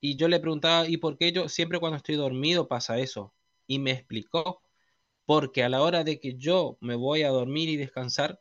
[0.00, 3.34] Y yo le preguntaba, ¿y por qué yo siempre cuando estoy dormido pasa eso?
[3.66, 4.62] Y me explicó,
[5.26, 8.40] porque a la hora de que yo me voy a dormir y descansar,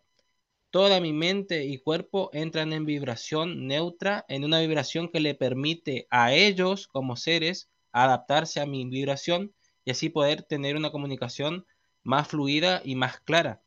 [0.69, 6.07] toda mi mente y cuerpo entran en vibración neutra, en una vibración que le permite
[6.09, 9.53] a ellos como seres adaptarse a mi vibración
[9.85, 11.65] y así poder tener una comunicación
[12.03, 13.61] más fluida y más clara.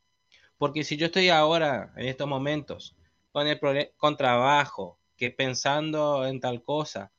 [0.57, 2.95] Porque si yo estoy ahora, en estos momentos,
[3.31, 3.59] con, el
[3.97, 7.11] con trabajo, que pensando en tal cosa,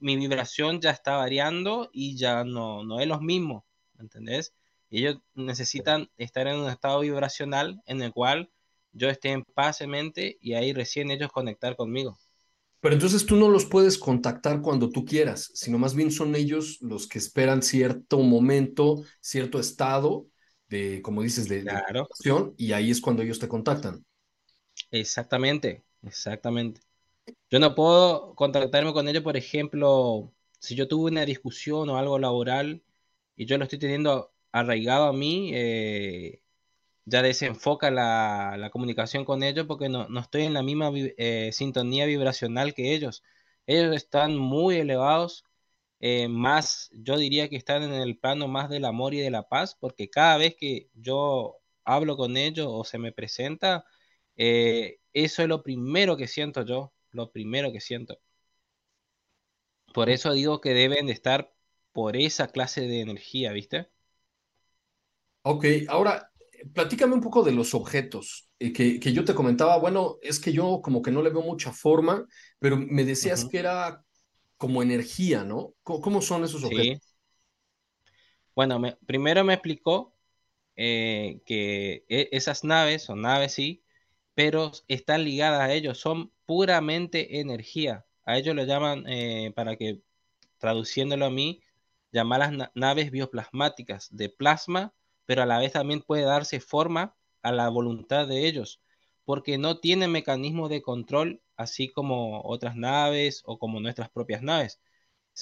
[0.00, 3.64] mi vibración ya está variando y ya no, no es lo mismo,
[3.98, 4.52] ¿entendés?
[4.90, 8.50] ellos necesitan estar en un estado vibracional en el cual
[8.92, 12.18] yo esté en paz en mente y ahí recién ellos conectar conmigo.
[12.80, 16.78] Pero entonces tú no los puedes contactar cuando tú quieras, sino más bien son ellos
[16.80, 20.28] los que esperan cierto momento, cierto estado
[20.68, 22.08] de, como dices, de, Claro,
[22.56, 24.04] y ahí es cuando ellos te contactan.
[24.90, 26.80] exactamente, exactamente.
[27.50, 32.18] Yo no puedo contactarme con ellos, por ejemplo, si yo tuve una discusión o algo
[32.18, 32.84] laboral
[33.36, 36.42] y yo lo estoy teniendo arraigado a mí, eh,
[37.06, 41.50] ya desenfoca la, la comunicación con ellos porque no, no estoy en la misma eh,
[41.52, 43.22] sintonía vibracional que ellos.
[43.66, 45.44] Ellos están muy elevados,
[46.00, 49.48] eh, más, yo diría que están en el plano más del amor y de la
[49.48, 53.86] paz, porque cada vez que yo hablo con ellos o se me presenta,
[54.36, 58.20] eh, eso es lo primero que siento yo, lo primero que siento.
[59.92, 61.52] Por eso digo que deben de estar
[61.92, 63.90] por esa clase de energía, ¿viste?
[65.42, 66.30] Ok, ahora
[66.74, 69.78] platícame un poco de los objetos eh, que, que yo te comentaba.
[69.78, 72.26] Bueno, es que yo como que no le veo mucha forma,
[72.58, 74.04] pero me decías que era
[74.58, 75.74] como energía, ¿no?
[75.84, 76.90] ¿Cómo, cómo son esos objetos?
[76.90, 77.00] Sí.
[78.54, 80.14] Bueno, me- primero me explicó
[80.76, 83.84] eh, que e- esas naves son naves, sí,
[84.34, 88.06] pero están ligadas a ellos, son puramente energía.
[88.26, 90.00] A ellos lo llaman, eh, para que
[90.58, 91.62] traduciéndolo a mí,
[92.12, 94.94] na- naves bioplasmáticas de plasma,
[95.26, 98.80] pero a la vez también puede darse forma a la voluntad de ellos,
[99.24, 104.80] porque no tienen mecanismo de control, así como otras naves o como nuestras propias naves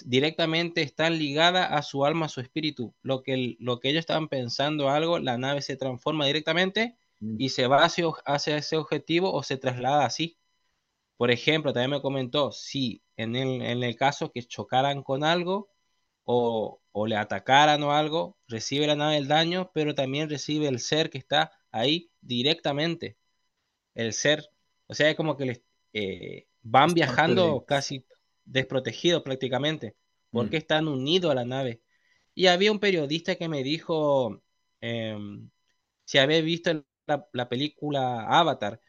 [0.05, 2.93] directamente están ligadas a su alma, a su espíritu.
[3.03, 7.49] Lo que, lo que ellos estaban pensando algo, la nave se transforma directamente Mm, y
[7.51, 10.39] se va hacia, hacia ese objetivo o se traslada así.
[11.17, 15.71] Por ejemplo, también me comentó, si en el, en el caso que chocaran con algo
[16.25, 20.81] o, o le atacaran o algo, recibe la nave el daño, pero también recibe el
[20.81, 23.19] ser que está ahí directamente,
[23.95, 24.51] el ser.
[24.87, 28.07] O sea, es como que les, eh, van Es viajando casi
[28.45, 29.97] desprotegidos prácticamente,
[30.35, 31.83] Mm, porque están unidos a la nave.
[32.35, 34.43] Y había un periodista que me dijo
[34.81, 35.51] em,
[36.07, 38.81] si había visto la, la película Avatar,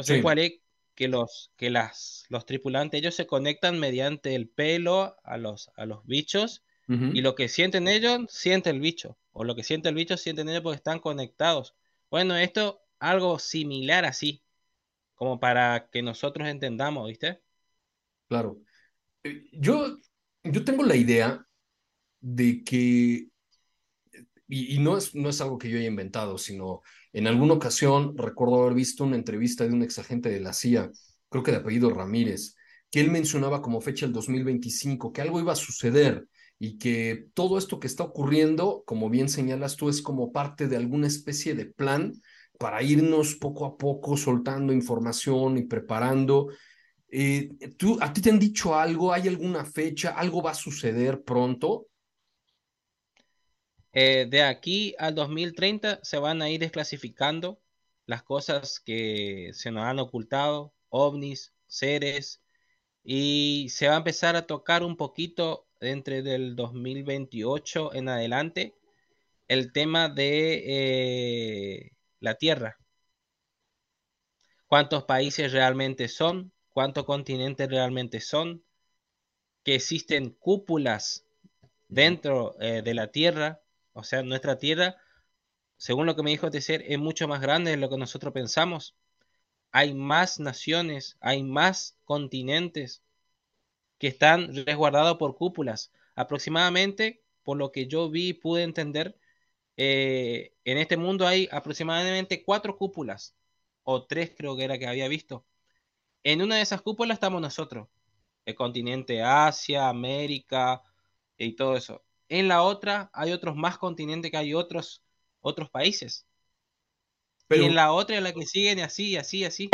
[0.00, 0.20] sé Sí.
[0.20, 0.52] cuál es,
[0.94, 5.86] que los, que las, los tripulantes, ellos se conectan mediante el pelo a los, a
[5.86, 6.62] los bichos,
[7.10, 10.48] y lo que sienten ellos, siente el bicho, o lo que siente el bicho, sienten
[10.48, 11.74] ellos porque están conectados.
[12.10, 14.42] Bueno, esto algo similar así,
[15.16, 17.40] como para que nosotros entendamos, ¿viste?
[18.28, 18.60] Claro.
[19.24, 19.98] Eh, Yo,
[20.44, 21.46] yo tengo la idea
[22.20, 23.28] de que,
[24.48, 28.16] y, y no es, no es algo que yo haya inventado, sino en alguna ocasión
[28.16, 30.90] recuerdo haber visto una entrevista de un exagente de la CIA,
[31.28, 32.56] creo que de apellido Ramírez,
[32.90, 36.26] que él mencionaba como fecha el 2025, que algo iba a suceder
[36.60, 40.78] y que todo esto que está ocurriendo, como bien señalas tú, es como parte de
[40.78, 42.14] alguna especie de plan
[42.60, 46.50] para irnos poco a poco soltando información y preparando
[47.10, 49.12] Eh, ¿tú, ¿A ti te han dicho algo?
[49.12, 50.10] ¿Hay alguna fecha?
[50.10, 51.88] ¿Algo va a suceder pronto?
[53.92, 57.60] Eh, de aquí al 2030 se van a ir desclasificando
[58.06, 62.42] las cosas que se nos han ocultado, ovnis, seres,
[63.04, 68.74] y se va a empezar a tocar un poquito entre del 2028 en adelante
[69.48, 72.78] el tema de eh, la Tierra.
[74.66, 76.52] ¿Cuántos países realmente son?
[76.68, 78.62] ¿Cuántos continentes realmente son?
[79.64, 81.26] Que existen cúpulas
[81.88, 83.60] dentro eh, de la Tierra,
[83.92, 84.96] o sea, nuestra Tierra
[85.80, 88.94] según lo que me dijo Tecer, es mucho más grande de lo que nosotros pensamos.
[89.72, 93.02] Hay más naciones, hay más continentes
[94.00, 95.92] que están resguardados por cúpulas.
[96.16, 99.16] Aproximadamente, por lo que yo vi y pude entender,
[99.76, 103.36] eh, en este mundo hay aproximadamente cuatro cúpulas,
[103.84, 105.44] o tres creo que era que había visto.
[106.24, 107.88] En una de esas cúpulas estamos nosotros,
[108.46, 110.82] el continente Asia, América
[111.36, 112.02] y todo eso.
[112.28, 115.02] En la otra hay otros más continentes que hay otros,
[115.42, 116.26] otros países.
[117.50, 119.68] Y en Pero, la otra, en la que siguen, así, así, así.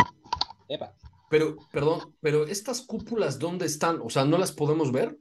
[0.67, 0.97] Epa.
[1.29, 3.99] Pero, perdón, pero estas cúpulas, ¿dónde están?
[4.01, 5.17] O sea, ¿no las podemos ver?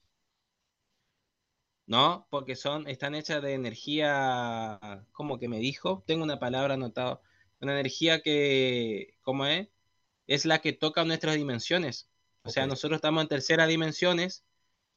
[1.87, 7.21] No, porque son, están hechas de energía, como que me dijo, tengo una palabra anotada,
[7.61, 9.69] una energía que, ¿cómo es?
[10.27, 12.11] Es la que toca nuestras dimensiones.
[12.43, 14.45] O sea, nosotros estamos en tercera dimensiones.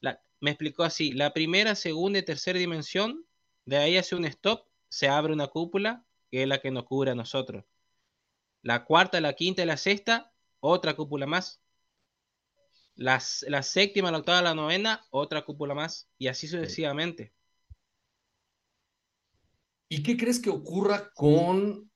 [0.02, 3.26] La, me explicó así, la primera, segunda y tercera dimensión,
[3.66, 7.12] de ahí hace un stop, se abre una cúpula, que es la que nos cubre
[7.12, 7.66] a nosotros.
[8.64, 11.62] La cuarta, la quinta y la sexta, otra cúpula más.
[12.96, 16.10] La, la séptima, la octava, la novena, otra cúpula más.
[16.18, 17.34] Y así sucesivamente.
[19.88, 21.90] ¿Y qué crees que ocurra con,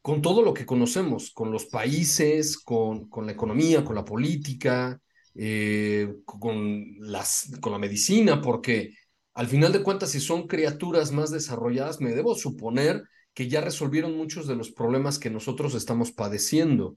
[0.00, 5.00] con todo lo que conocemos, con los países, con, con la economía, con la política,
[5.34, 8.94] eh, con, las, con la medicina, porque
[9.34, 13.02] al final de cuentas, si son criaturas más desarrolladas, me debo suponer
[13.34, 16.96] que ya resolvieron muchos de los problemas que nosotros estamos padeciendo.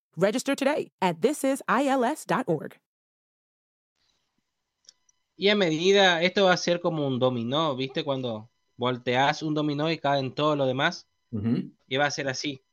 [0.17, 2.79] Register today at thisisils.org.
[5.37, 8.03] Y a medida, esto va a ser como un dominó, ¿viste?
[8.03, 11.07] Cuando volteas un dominó y caen todo lo demás.
[11.87, 12.63] Y va a ser así.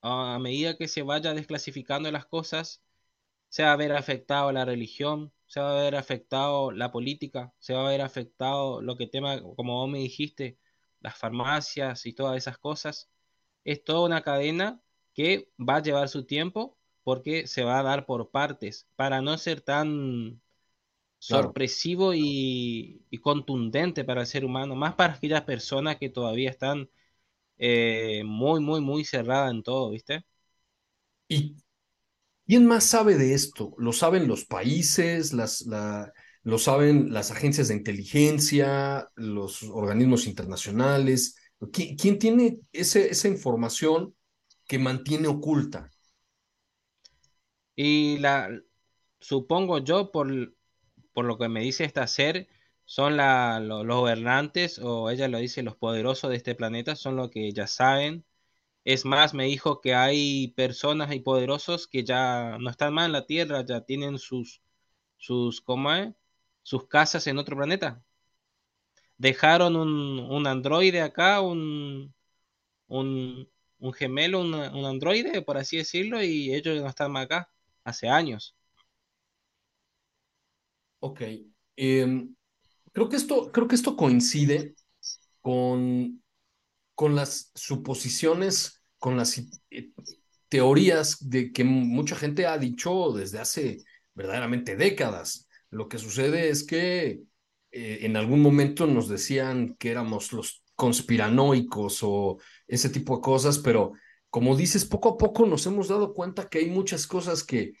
[0.00, 2.80] A medida que se vaya desclasificando las cosas,
[3.48, 7.74] se va a ver afectado la religión, se va a ver afectado la política, se
[7.74, 10.58] va a ver afectado lo que tema, como vos me dijiste,
[11.00, 13.10] las farmacias y todas esas cosas.
[13.64, 14.80] Es toda una cadena
[15.18, 19.36] que va a llevar su tiempo porque se va a dar por partes para no
[19.36, 20.40] ser tan
[21.18, 26.88] sorpresivo y, contundente para el ser humano, más para aquellas personas que todavía están
[27.56, 30.24] eh, muy, muy, muy cerradas en todo, ¿viste?
[31.26, 31.56] ¿Y
[32.46, 33.74] quién más sabe de esto?
[33.76, 35.66] ¿Lo saben los países, las,
[36.44, 41.34] lo saben las agencias de inteligencia, los organismos internacionales?
[41.72, 44.14] ¿Quién, tiene ese, esa información
[44.68, 45.90] que mantiene oculta?
[47.74, 48.50] Y la
[49.20, 50.54] supongo yo por,
[51.12, 52.48] por lo que me dice esta ser,
[52.84, 57.52] son los gobernantes, o ella lo dice, los poderosos de este planeta, son los que
[57.52, 58.24] ya saben.
[58.84, 63.12] Es más, me dijo que hay personas y poderosos que ya no están más en
[63.12, 64.62] la Tierra, ya tienen sus,
[65.18, 65.90] sus, ¿cómo
[66.62, 68.02] sus casas en otro planeta.
[69.18, 72.14] Dejaron un, un androide acá, un,
[72.88, 77.50] un, un gemelo, un, un androide, por así decirlo, y ellos no están acá,
[77.84, 78.56] hace años.
[81.00, 81.22] Ok.
[81.76, 82.34] Em,
[82.92, 84.74] creo, que esto, creo que esto coincide
[85.40, 86.22] con,
[86.94, 89.38] con las suposiciones, con las
[89.70, 89.92] eh,
[90.48, 95.48] teorías de que mucha gente ha dicho desde hace verdaderamente décadas.
[95.70, 97.20] Lo que sucede es que
[97.70, 103.58] eh, en algún momento nos decían que éramos los conspiranoicos o ese tipo de cosas,
[103.58, 103.92] pero
[104.30, 107.72] como dices, poco a poco nos hemos dado cuenta que hay muchas cosas que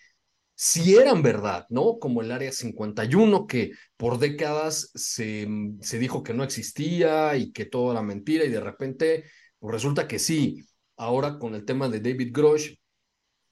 [0.54, 1.98] si eran verdad, ¿no?
[2.00, 5.46] Como el Área 51, que por décadas se,
[5.80, 9.24] se dijo que no existía y que todo era mentira y de repente,
[9.60, 10.64] pues resulta que sí.
[10.96, 12.74] Ahora con el tema de David Grosh,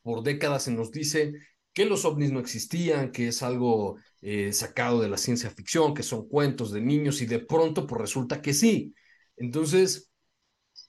[0.02, 1.34] por décadas se nos dice
[1.72, 6.02] que los ovnis no existían, que es algo eh, sacado de la ciencia ficción, que
[6.02, 8.94] son cuentos de niños y de pronto pues resulta que sí.
[9.36, 10.10] Entonces,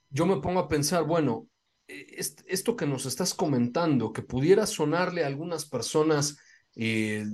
[0.09, 1.47] yo me pongo a pensar, bueno,
[1.87, 6.37] eh, esto que nos estás comentando, que pudiera sonarle a algunas personas
[6.75, 7.25] eh,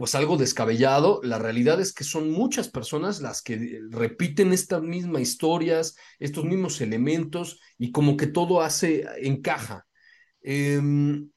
[0.00, 5.20] pues algo descabellado, la realidad es que son muchas personas las que repiten estas mismas
[5.20, 9.86] historias, estos mismos elementos y como que todo hace, encaja.
[10.40, 11.28] Em,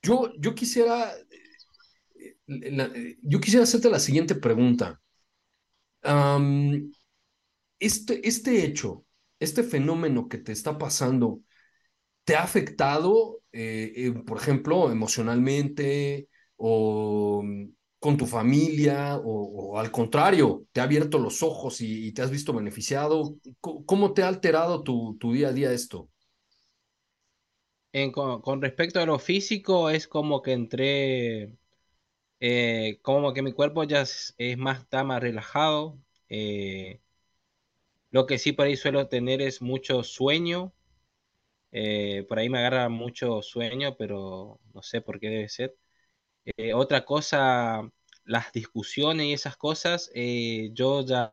[0.00, 1.12] yo, yo quisiera,
[2.46, 5.02] eh, yo quisiera hacerte la siguiente pregunta.
[7.78, 9.04] este, este hecho,
[9.40, 11.40] este fenómeno que te está pasando,
[12.24, 19.90] ¿te ha afectado, eh, eh, por ejemplo, emocionalmente o mm, con tu familia o, al
[19.90, 23.36] contrario, te ha abierto los ojos y, te has visto beneficiado?
[23.60, 26.08] ¿Cómo te ha alterado tu, día a día esto?
[28.12, 31.56] con, respecto a lo físico, es como que entré,
[32.40, 35.98] eh, como que mi cuerpo ya es, más, está más relajado.
[38.10, 40.72] Lo que sí por ahí suelo tener es mucho sueño.
[41.72, 45.76] Eh, por ahí me agarra mucho sueño, pero no sé por qué debe ser.
[46.56, 47.90] Eh, otra cosa,
[48.24, 51.30] las discusiones y esas cosas, eh, yo ya,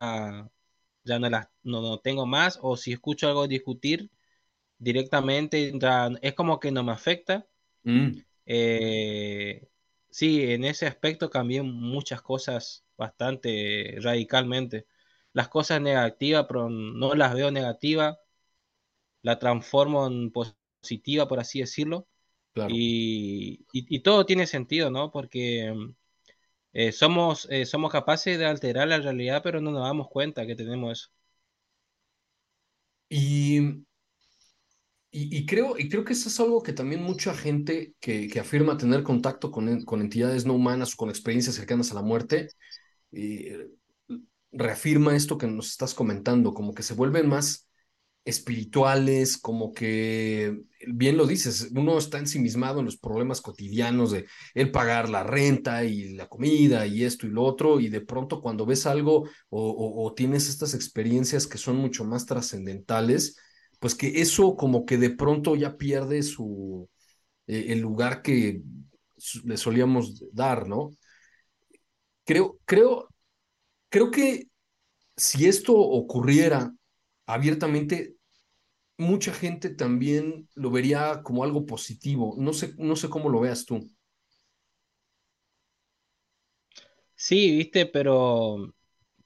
[1.03, 4.09] ya no las no, tengo más, o si escucho algo discutir
[4.77, 7.47] directamente, ya es como que no me afecta.
[7.83, 8.17] Mm.
[10.09, 14.85] sí, en ese aspecto cambié muchas cosas bastante radicalmente
[15.35, 18.17] las cosas negativas, pero no las veo negativas,
[19.21, 22.07] la transformo en positiva, por así decirlo.
[22.69, 25.11] Y, y, todo tiene sentido, ¿no?
[25.11, 25.73] Porque
[26.73, 30.55] eh, somos, eh, somos capaces de alterar la realidad, pero no nos damos cuenta que
[30.55, 31.09] tenemos eso.
[33.09, 33.85] Y,
[35.17, 38.77] Y, creo, y creo que eso es algo que también mucha gente que, que afirma
[38.77, 42.49] tener contacto con, con, entidades no humanas o con experiencias cercanas a la muerte,
[43.13, 43.69] eh,
[44.55, 47.69] reafirma esto que nos estás comentando, como que se vuelven más
[48.25, 54.25] espirituales, como que, bien lo dices, uno está ensimismado en los problemas cotidianos de
[54.55, 58.41] el pagar la renta y la comida y esto y lo otro, y de pronto
[58.41, 63.37] cuando ves algo o, tienes estas experiencias que son mucho más trascendentales,
[63.79, 66.89] pues que eso como que de pronto ya pierde su,
[67.47, 68.61] eh, el lugar que
[69.43, 70.91] le solíamos dar, ¿no?
[72.23, 73.07] Creo, creo,
[73.95, 74.49] creo que
[75.15, 76.75] si esto ocurriera
[77.25, 78.17] abiertamente,
[78.97, 82.35] mucha gente también lo vería como algo positivo.
[82.37, 83.89] No sé, no sé cómo lo veas tú.
[87.15, 88.73] Sí, viste, pero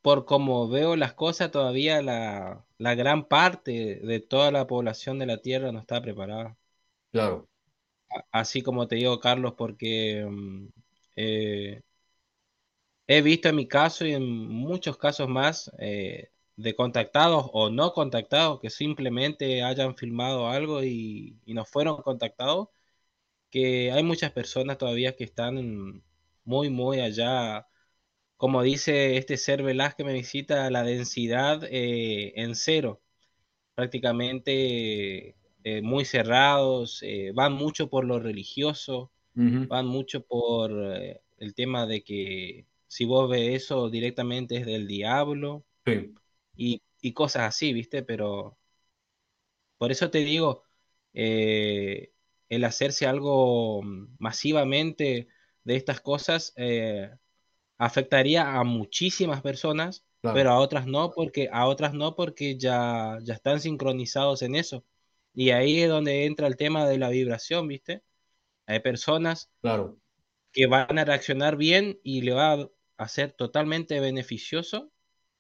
[0.04, 5.42] por como veo las cosas, todavía la, gran parte de toda la población de la
[5.42, 6.56] Tierra no está preparada.
[7.12, 7.50] Claro.
[8.32, 10.68] Así como te digo, Carlos, porque mm,
[11.16, 11.82] eh,
[13.10, 17.94] he visto en mi caso y en muchos casos más eh, de contactados o no
[17.94, 22.70] contactados que simplemente hayan filmado algo y, no fueron contactados,
[23.52, 26.04] que hay muchas personas todavía que están
[26.46, 27.68] muy, muy allá,
[28.38, 33.02] como dice este ser velaz que me visita, la densidad eh, en cero,
[33.76, 37.04] prácticamente eh, muy cerrados,
[37.34, 40.72] van mucho por lo religioso, van mucho por
[41.40, 45.64] el tema de que si vos ves eso directamente es del diablo.
[45.86, 46.14] Sí
[46.60, 48.04] y, cosas así, ¿viste?
[48.04, 48.58] Pero
[49.78, 50.64] por eso te digo,
[51.14, 52.12] eh,
[52.50, 53.82] el hacerse algo
[54.20, 55.28] masivamente
[55.64, 57.12] de estas cosas eh,
[57.78, 63.36] afectaría a muchísimas personas, pero a otras no, porque a otras no porque ya, ya
[63.36, 64.84] están sincronizados en eso.
[65.34, 68.04] Y ahí es donde entra el tema de la vibración, ¿viste?
[68.66, 69.98] Hay personas claro.
[70.52, 72.70] que van a reaccionar bien y le va
[73.00, 74.92] a ser totalmente beneficioso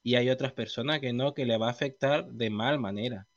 [0.01, 3.27] y hay otras personas que no, que le va a afectar de mal manera.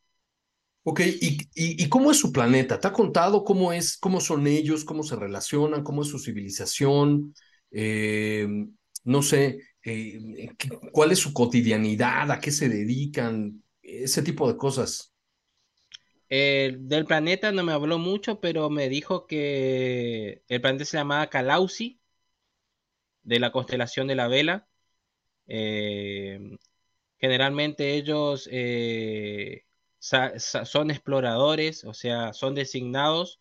[0.85, 2.81] Ok, ¿Y, y, cómo es su planeta?
[2.81, 7.35] ¿Te ha contado cómo es, cómo son ellos, cómo se relacionan, cómo es su civilización?
[7.71, 8.49] Eh,
[9.05, 10.51] no sé, eh,
[10.93, 15.13] cuál es su cotidianidad, a qué se dedican, ese tipo de cosas.
[16.29, 22.02] del planeta no me habló mucho, pero me dijo que el planeta se llamaba Calausi,
[23.23, 24.69] de la constelación de la vela,
[25.47, 26.57] eh,
[27.19, 29.65] generalmente ellos eh,
[29.99, 33.41] son exploradores, o sea, son designados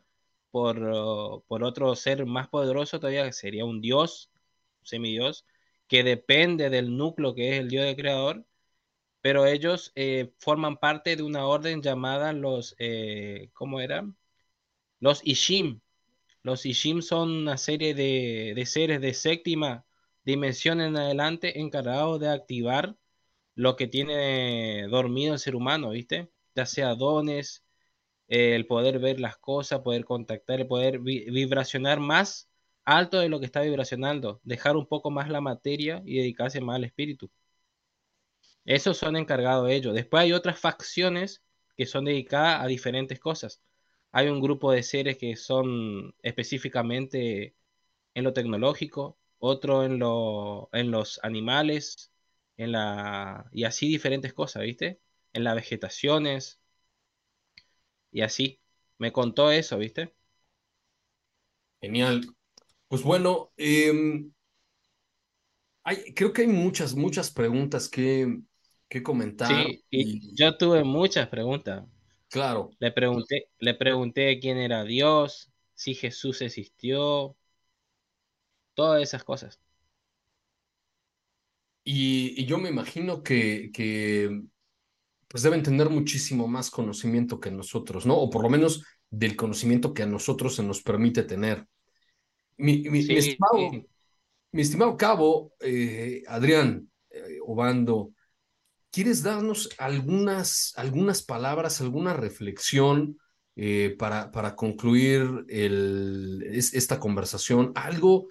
[0.52, 4.32] por, por, otro ser más poderoso todavía, que sería un dios,
[4.84, 5.46] semidios,
[5.88, 8.46] que depende del núcleo que es el dios del creador,
[9.22, 12.76] pero ellos eh, forman parte de una orden llamada los,
[13.54, 14.06] ¿cómo era?
[15.00, 15.82] Los Ishim.
[16.44, 19.86] Los Ishim son una serie de, de seres de séptima
[20.24, 22.96] dimensión en adelante encargado de activar
[23.56, 26.32] lo que tiene dormido el ser humano, ¿viste?
[26.56, 27.64] Ya sea dones,
[28.28, 32.50] eh, el poder ver las cosas, poder contactar, el poder vibracionar más
[32.86, 36.78] alto de lo que está vibracionando, dejar un poco más la materia y dedicarse más
[36.78, 37.32] al espíritu.
[38.66, 39.94] Esos son encargados ellos.
[39.94, 41.44] Después hay otras facciones
[41.78, 43.62] que son dedicadas a diferentes cosas.
[44.12, 47.56] Hay un grupo de seres que son específicamente
[48.14, 52.12] en lo tecnológico, otro en, lo, en los animales,
[52.58, 55.00] en la, y así diferentes cosas, ¿viste?
[55.34, 56.62] En las vegetaciones,
[58.12, 58.60] y así.
[58.98, 60.14] Me contó eso, ¿viste?
[61.82, 62.28] Genial.
[62.88, 64.32] Pues bueno, em,
[65.84, 68.42] hay, creo que hay muchas, muchas preguntas que,
[68.88, 69.48] que comentar.
[69.48, 71.84] Sí, y, yo tuve muchas preguntas.
[72.32, 72.72] Claro.
[72.80, 77.36] Le pregunté, le pregunté quién era Dios, si Jesús existió,
[78.74, 79.60] todas esas cosas.
[81.84, 84.44] Y, yo me imagino que, que,
[85.28, 88.16] pues deben tener muchísimo más conocimiento que nosotros, ¿no?
[88.16, 91.68] O por lo menos del conocimiento que a nosotros se nos permite tener.
[92.56, 92.82] Mi,
[94.54, 98.14] estimado, cabo, eh, Adrián eh, Obando,
[98.92, 103.18] ¿quieres darnos algunas, algunas palabras, alguna reflexión
[103.56, 107.72] eh, para, para concluir esta conversación?
[107.76, 108.28] Algo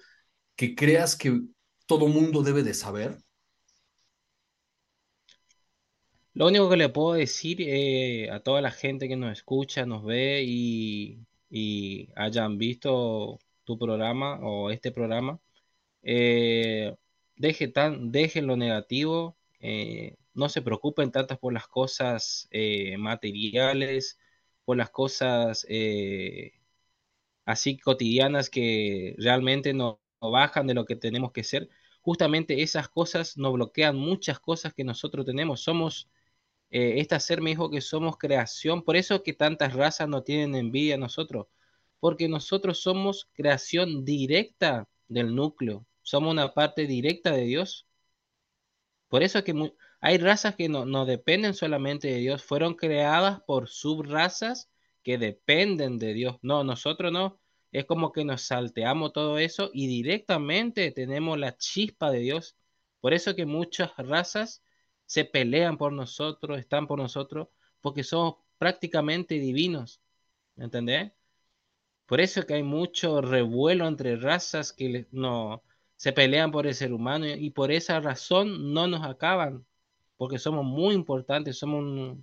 [0.55, 1.41] que creas que
[1.85, 3.17] todo mundo debe de saber?
[6.33, 10.05] Lo único que le puedo decir eh, a toda la gente que nos escucha, nos
[10.05, 11.19] ve y,
[12.15, 15.39] hayan visto tu programa o este programa,
[16.03, 16.95] eh,
[17.35, 18.11] deje tan,
[18.47, 19.37] lo negativo,
[20.33, 22.49] no se preocupen tantas por las cosas
[22.97, 24.19] materiales,
[24.65, 26.53] por las cosas eh,
[27.45, 31.69] así cotidianas que realmente no, bajan de lo que tenemos que ser,
[32.01, 35.61] justamente esas cosas nos bloquean muchas cosas que nosotros tenemos.
[35.61, 36.09] Somos,
[36.69, 40.55] eh, esta ser me dijo que somos creación, por eso que tantas razas no tienen
[40.55, 41.47] envidia a nosotros,
[41.99, 47.87] porque nosotros somos creación directa del núcleo, somos una parte directa de Dios.
[49.09, 49.53] Por eso que
[50.01, 54.69] hay razas que no, dependen solamente de Dios, fueron creadas por subrazas
[55.03, 56.37] que dependen de Dios.
[56.41, 57.39] No, nosotros no.
[57.71, 62.57] Es como que nos salteamos todo eso y directamente tenemos la chispa de Dios.
[62.99, 64.63] Por eso que muchas razas
[65.05, 67.49] se pelean por nosotros, están por nosotros,
[67.79, 70.01] porque somos prácticamente divinos.
[70.57, 71.11] ¿Entendés?
[72.07, 75.63] Por eso que hay mucho revuelo entre razas que no
[75.95, 79.65] se pelean por el ser humano y por esa razón no nos acaban,
[80.21, 82.15] porque somos muy importantes, somos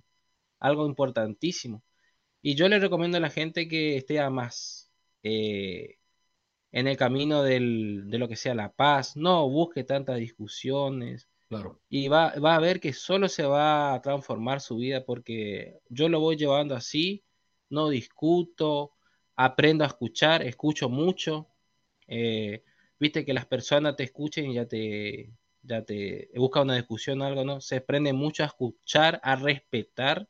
[0.57, 1.83] algo importantísimo.
[2.41, 4.89] Y yo le recomiendo a la gente que esté a más
[5.21, 5.97] eh,
[6.71, 11.27] en el camino de lo que sea la paz, no busque tantas discusiones.
[11.49, 11.81] Claro.
[11.89, 16.07] Y va, va a ver que solo se va a transformar su vida porque yo
[16.07, 17.25] lo voy llevando así,
[17.69, 18.93] no discuto,
[19.35, 21.49] aprendo a escuchar, escucho mucho.
[22.07, 22.63] Eh,
[22.97, 25.33] viste que las personas te escuchen y ya te,
[25.69, 27.61] ya te busca una discusión algo, ¿no?
[27.61, 30.27] Se aprende mucho a escuchar, a respetar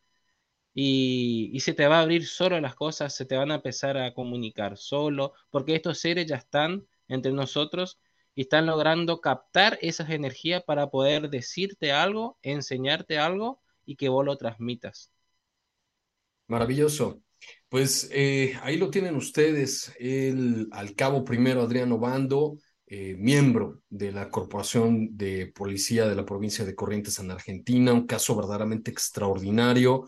[0.74, 4.14] y, se te va a abrir solo las cosas, se te van a empezar a
[4.14, 8.00] comunicar solo, porque estos seres ya están entre nosotros
[8.36, 14.26] y están logrando captar esas energías para poder decirte algo, enseñarte algo y que vos
[14.26, 15.12] lo transmitas.
[16.48, 17.22] Maravilloso.
[17.70, 22.58] Pues eh, ahí lo tienen ustedes, el al cabo primero Adriano Bando,
[22.90, 28.08] eh, miembro de la Corporación de Policía de la provincia de Corrientes en Argentina, un
[28.08, 30.06] caso verdaderamente extraordinario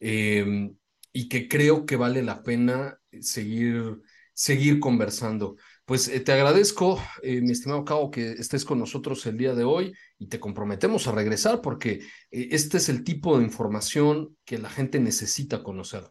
[0.00, 0.76] Em,
[1.12, 4.02] y que creo que vale la pena seguir,
[4.34, 5.56] seguir conversando.
[5.86, 9.64] Pues eh, te agradezco, eh, mi estimado Cabo, que estés con nosotros el día de
[9.64, 12.00] hoy y te comprometemos a regresar porque
[12.30, 16.10] este es el tipo de información que la gente necesita conocer.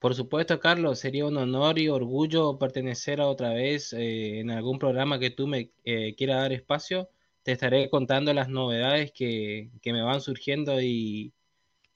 [0.00, 5.20] Por supuesto, Carlos, sería un honor y orgullo pertenecer a otra vez en algún programa
[5.20, 7.08] que tú me quieras dar espacio.
[7.44, 11.32] Te estaré contando las novedades que, que me van surgiendo y,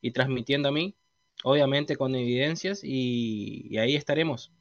[0.04, 0.94] y transmitiendo a mí,
[1.44, 4.52] obviamente con evidencias, y, ahí estaremos.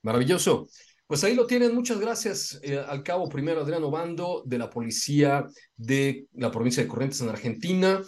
[0.00, 0.68] Maravilloso.
[1.06, 1.74] Pues ahí lo tienen.
[1.74, 5.46] Muchas gracias eh, al cabo primero Adriano Bando de la policía
[5.76, 8.00] de la provincia de Corrientes en Argentina.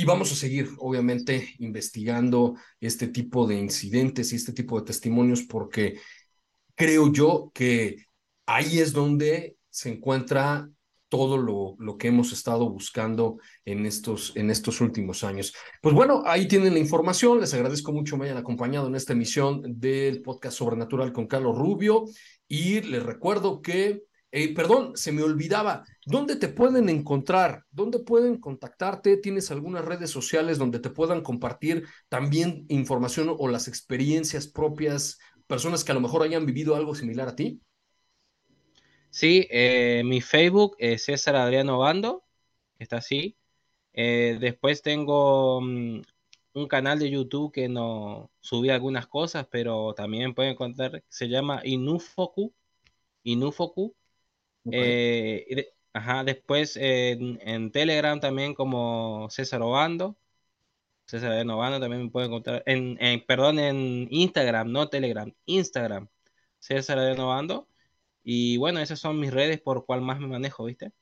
[0.00, 5.42] Y vamos a seguir, obviamente, investigando este tipo de incidentes y este tipo de testimonios
[5.42, 6.00] porque
[6.74, 8.06] creo yo que
[8.46, 10.70] ahí es donde se encuentra
[11.10, 15.52] todo lo, lo, que hemos estado buscando en estos, en estos últimos años.
[15.82, 17.38] Pues bueno, ahí tienen la información.
[17.38, 22.06] Les agradezco mucho me hayan acompañado en esta emisión del podcast Sobrenatural con Carlos Rubio.
[22.48, 27.64] Y les recuerdo que, eh, perdón, se me olvidaba, ¿dónde te pueden encontrar?
[27.70, 29.16] ¿Dónde pueden contactarte?
[29.16, 35.18] ¿Tienes algunas redes sociales donde te puedan compartir también información o las experiencias propias,
[35.48, 37.60] personas que a lo mejor hayan vivido algo similar a ti?
[39.10, 42.24] Sí, eh, mi Facebook es César Adriano Bando,
[42.78, 43.36] está así.
[43.92, 46.02] Eh, después tengo mm,
[46.54, 51.62] un canal de YouTube que no subí algunas cosas, pero también pueden encontrar, se llama
[51.64, 52.54] Inufoku.
[53.24, 53.96] Inufoku.
[54.70, 60.16] Eh, ajá, después en, Telegram también como César Obando.
[61.06, 62.62] César Adriano Bando también me pueden encontrar.
[62.66, 66.08] En, perdón, en Instagram, no Telegram, Instagram.
[66.58, 67.68] César Adriano Bando.
[68.22, 70.92] Y bueno, esas son mis redes por cual más me manejo, ¿viste?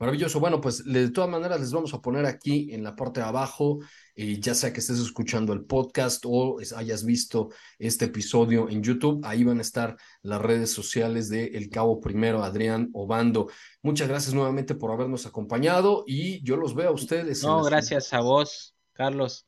[0.00, 0.40] Maravilloso.
[0.40, 3.80] Bueno, pues de todas maneras les vamos a poner aquí en la parte de abajo,
[4.14, 9.20] eh, ya sea que estés escuchando el podcast o hayas visto este episodio en YouTube,
[9.24, 13.50] ahí van a estar las redes sociales de El Cabo Primero, Adrián Obando.
[13.82, 17.42] Muchas gracias nuevamente por habernos acompañado y yo los veo a ustedes.
[17.42, 19.46] No, gracias a vos, Carlos,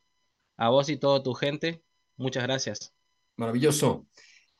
[0.55, 1.81] a vos y toda tu gente.
[2.15, 2.93] Muchas gracias.
[3.37, 4.05] Maravilloso.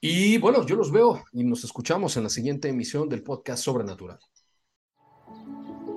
[0.02, 4.18] Y bueno, yo los veo y nos escuchamos en la siguiente emisión del podcast Sobrenatural.